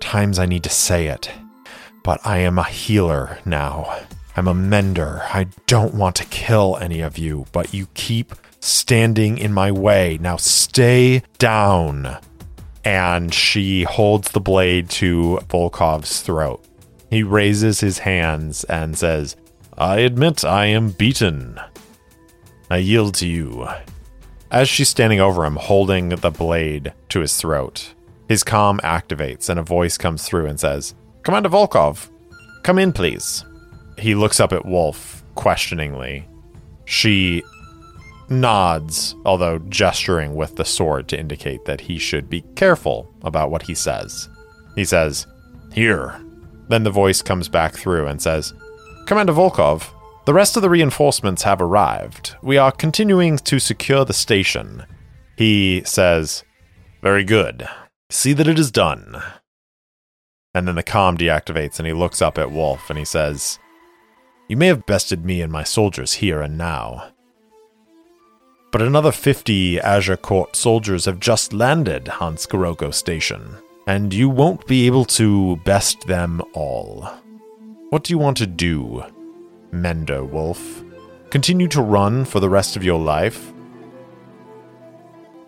times 0.00 0.38
I 0.38 0.46
need 0.46 0.64
to 0.64 0.70
say 0.70 1.06
it, 1.06 1.30
but 2.02 2.20
I 2.24 2.38
am 2.38 2.58
a 2.58 2.64
healer 2.64 3.38
now. 3.44 4.00
I'm 4.36 4.48
a 4.48 4.54
mender. 4.54 5.22
I 5.24 5.48
don't 5.66 5.94
want 5.94 6.16
to 6.16 6.24
kill 6.26 6.76
any 6.80 7.00
of 7.00 7.18
you, 7.18 7.46
but 7.52 7.74
you 7.74 7.88
keep 7.94 8.32
standing 8.60 9.38
in 9.38 9.52
my 9.52 9.72
way. 9.72 10.18
Now 10.20 10.36
stay 10.36 11.22
down. 11.38 12.18
And 12.84 13.32
she 13.32 13.82
holds 13.82 14.30
the 14.30 14.40
blade 14.40 14.88
to 14.90 15.40
Volkov's 15.48 16.22
throat. 16.22 16.64
He 17.10 17.22
raises 17.22 17.80
his 17.80 17.98
hands 17.98 18.64
and 18.64 18.96
says, 18.96 19.36
I 19.76 19.98
admit 19.98 20.44
I 20.44 20.66
am 20.66 20.90
beaten. 20.90 21.60
I 22.70 22.78
yield 22.78 23.14
to 23.16 23.26
you. 23.26 23.68
As 24.50 24.68
she's 24.68 24.88
standing 24.88 25.20
over 25.20 25.44
him, 25.44 25.56
holding 25.56 26.10
the 26.10 26.30
blade 26.30 26.92
to 27.10 27.20
his 27.20 27.36
throat, 27.36 27.94
his 28.28 28.44
comm 28.44 28.80
activates 28.80 29.48
and 29.48 29.58
a 29.58 29.62
voice 29.62 29.98
comes 29.98 30.24
through 30.26 30.46
and 30.46 30.58
says, 30.58 30.94
Commander 31.22 31.48
Volkov, 31.48 32.08
come 32.62 32.78
in, 32.78 32.92
please 32.92 33.44
he 34.00 34.14
looks 34.14 34.40
up 34.40 34.52
at 34.52 34.66
Wolf 34.66 35.22
questioningly. 35.34 36.26
She 36.86 37.42
nods, 38.30 39.14
although 39.24 39.58
gesturing 39.58 40.34
with 40.34 40.56
the 40.56 40.64
sword 40.64 41.08
to 41.08 41.18
indicate 41.18 41.64
that 41.64 41.80
he 41.80 41.98
should 41.98 42.30
be 42.30 42.42
careful 42.54 43.12
about 43.22 43.50
what 43.50 43.62
he 43.62 43.74
says. 43.74 44.28
He 44.74 44.84
says, 44.84 45.26
Here. 45.72 46.20
Then 46.68 46.84
the 46.84 46.90
voice 46.90 47.20
comes 47.22 47.48
back 47.48 47.74
through 47.74 48.06
and 48.06 48.22
says, 48.22 48.54
Commander 49.06 49.32
Volkov, 49.32 49.92
the 50.24 50.34
rest 50.34 50.56
of 50.56 50.62
the 50.62 50.70
reinforcements 50.70 51.42
have 51.42 51.60
arrived. 51.60 52.36
We 52.42 52.56
are 52.56 52.70
continuing 52.70 53.38
to 53.38 53.58
secure 53.58 54.04
the 54.04 54.12
station. 54.12 54.84
He 55.36 55.82
says, 55.84 56.44
Very 57.02 57.24
good. 57.24 57.68
See 58.10 58.32
that 58.34 58.48
it 58.48 58.58
is 58.58 58.70
done. 58.70 59.20
And 60.54 60.66
then 60.66 60.74
the 60.74 60.82
comm 60.82 61.18
deactivates 61.18 61.78
and 61.78 61.86
he 61.86 61.92
looks 61.92 62.22
up 62.22 62.38
at 62.38 62.50
Wolf 62.50 62.90
and 62.90 62.98
he 62.98 63.04
says, 63.04 63.58
you 64.50 64.56
may 64.56 64.66
have 64.66 64.84
bested 64.84 65.24
me 65.24 65.42
and 65.42 65.52
my 65.52 65.62
soldiers 65.62 66.14
here 66.14 66.42
and 66.42 66.58
now. 66.58 67.12
But 68.70 68.82
another 68.82 69.10
50 69.10 69.80
Azure 69.80 70.16
Court 70.16 70.54
soldiers 70.54 71.04
have 71.06 71.18
just 71.18 71.52
landed 71.52 72.08
on 72.20 72.36
Skiroko 72.36 72.94
Station, 72.94 73.56
and 73.86 74.14
you 74.14 74.28
won't 74.28 74.66
be 74.66 74.86
able 74.86 75.04
to 75.06 75.56
best 75.64 76.06
them 76.06 76.40
all. 76.52 77.10
What 77.90 78.04
do 78.04 78.12
you 78.12 78.18
want 78.18 78.36
to 78.36 78.46
do, 78.46 79.02
Mender 79.72 80.24
Wolf? 80.24 80.84
Continue 81.30 81.66
to 81.68 81.82
run 81.82 82.24
for 82.24 82.38
the 82.38 82.48
rest 82.48 82.76
of 82.76 82.84
your 82.84 83.00
life? 83.00 83.52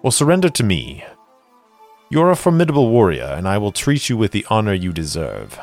Or 0.03 0.11
surrender 0.11 0.49
to 0.49 0.64
me? 0.64 1.05
You're 2.11 2.33
a 2.33 2.37
formidable 2.37 2.91
warrior, 2.91 3.35
and 3.37 3.47
I 3.47 3.59
will 3.59 3.73
treat 3.73 4.09
you 4.09 4.16
with 4.16 4.33
the 4.33 4.45
honor 4.51 4.75
you 4.75 4.93
deserve. 4.93 5.59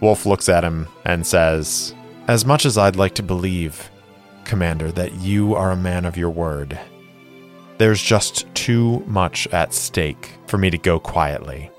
Wolf 0.00 0.24
looks 0.24 0.48
at 0.48 0.64
him 0.64 0.88
and 1.04 1.26
says, 1.26 1.94
as 2.28 2.44
much 2.44 2.64
as 2.64 2.76
I'd 2.76 2.96
like 2.96 3.14
to 3.16 3.22
believe, 3.22 3.90
Commander, 4.46 4.90
that 4.92 5.14
you 5.14 5.54
are 5.54 5.72
a 5.72 5.76
man 5.76 6.04
of 6.04 6.16
your 6.16 6.30
word, 6.30 6.78
there's 7.78 8.02
just 8.02 8.52
too 8.54 9.00
much 9.00 9.46
at 9.48 9.74
stake 9.74 10.30
for 10.46 10.56
me 10.56 10.70
to 10.70 10.78
go 10.78 10.98
quietly. 10.98 11.70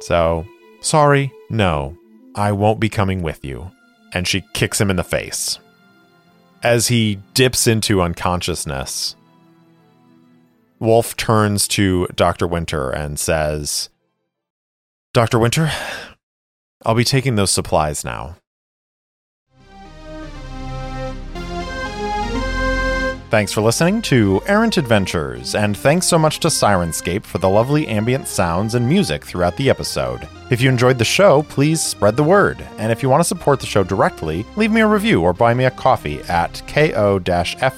So, 0.00 0.46
sorry, 0.80 1.32
no, 1.50 1.96
I 2.34 2.52
won't 2.52 2.80
be 2.80 2.88
coming 2.88 3.22
with 3.22 3.44
you. 3.44 3.70
And 4.12 4.26
she 4.26 4.44
kicks 4.54 4.80
him 4.80 4.90
in 4.90 4.96
the 4.96 5.04
face. 5.04 5.58
As 6.62 6.88
he 6.88 7.20
dips 7.34 7.66
into 7.66 8.00
unconsciousness, 8.00 9.16
Wolf 10.78 11.16
turns 11.16 11.66
to 11.68 12.06
Dr. 12.14 12.46
Winter 12.46 12.90
and 12.90 13.18
says, 13.18 13.90
Dr. 15.12 15.38
Winter, 15.38 15.70
I'll 16.84 16.94
be 16.94 17.04
taking 17.04 17.34
those 17.34 17.50
supplies 17.50 18.04
now. 18.04 18.36
Thanks 23.30 23.52
for 23.52 23.60
listening 23.60 24.00
to 24.02 24.40
Errant 24.46 24.78
Adventures, 24.78 25.54
and 25.54 25.76
thanks 25.76 26.06
so 26.06 26.18
much 26.18 26.40
to 26.40 26.48
Syrinscape 26.48 27.24
for 27.24 27.36
the 27.36 27.48
lovely 27.48 27.86
ambient 27.86 28.26
sounds 28.26 28.74
and 28.74 28.88
music 28.88 29.22
throughout 29.22 29.54
the 29.58 29.68
episode. 29.68 30.26
If 30.50 30.62
you 30.62 30.70
enjoyed 30.70 30.96
the 30.96 31.04
show, 31.04 31.42
please 31.42 31.82
spread 31.82 32.16
the 32.16 32.22
word. 32.22 32.66
And 32.78 32.90
if 32.90 33.02
you 33.02 33.10
want 33.10 33.20
to 33.20 33.28
support 33.28 33.60
the 33.60 33.66
show 33.66 33.84
directly, 33.84 34.46
leave 34.56 34.72
me 34.72 34.80
a 34.80 34.86
review 34.86 35.20
or 35.20 35.34
buy 35.34 35.52
me 35.52 35.64
a 35.66 35.70
coffee 35.70 36.20
at 36.22 36.62
ko-fi.com 36.68 37.74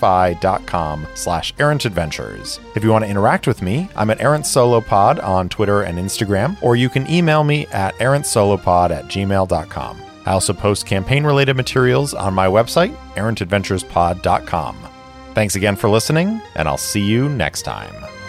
slash 1.15 1.53
errantadventures. 1.55 2.61
If 2.77 2.85
you 2.85 2.91
want 2.91 3.05
to 3.05 3.11
interact 3.11 3.49
with 3.49 3.61
me, 3.61 3.89
I'm 3.97 4.11
at 4.11 4.21
Errant 4.21 4.47
Solo 4.47 4.81
Pod 4.81 5.19
on 5.19 5.49
Twitter 5.49 5.83
and 5.83 5.99
Instagram, 5.99 6.63
or 6.63 6.77
you 6.77 6.89
can 6.89 7.11
email 7.11 7.43
me 7.43 7.67
at 7.73 7.97
errantsolopod 7.97 8.93
at 8.93 9.07
gmail.com. 9.07 10.03
I 10.27 10.33
also 10.33 10.53
post 10.53 10.87
campaign-related 10.87 11.57
materials 11.57 12.15
on 12.15 12.35
my 12.35 12.47
website, 12.47 12.95
errantadventurespod.com. 13.17 14.90
Thanks 15.35 15.57
again 15.57 15.77
for 15.77 15.89
listening, 15.89 16.41
and 16.57 16.69
I'll 16.69 16.77
see 16.77 17.01
you 17.01 17.29
next 17.29 17.63
time. 17.63 18.20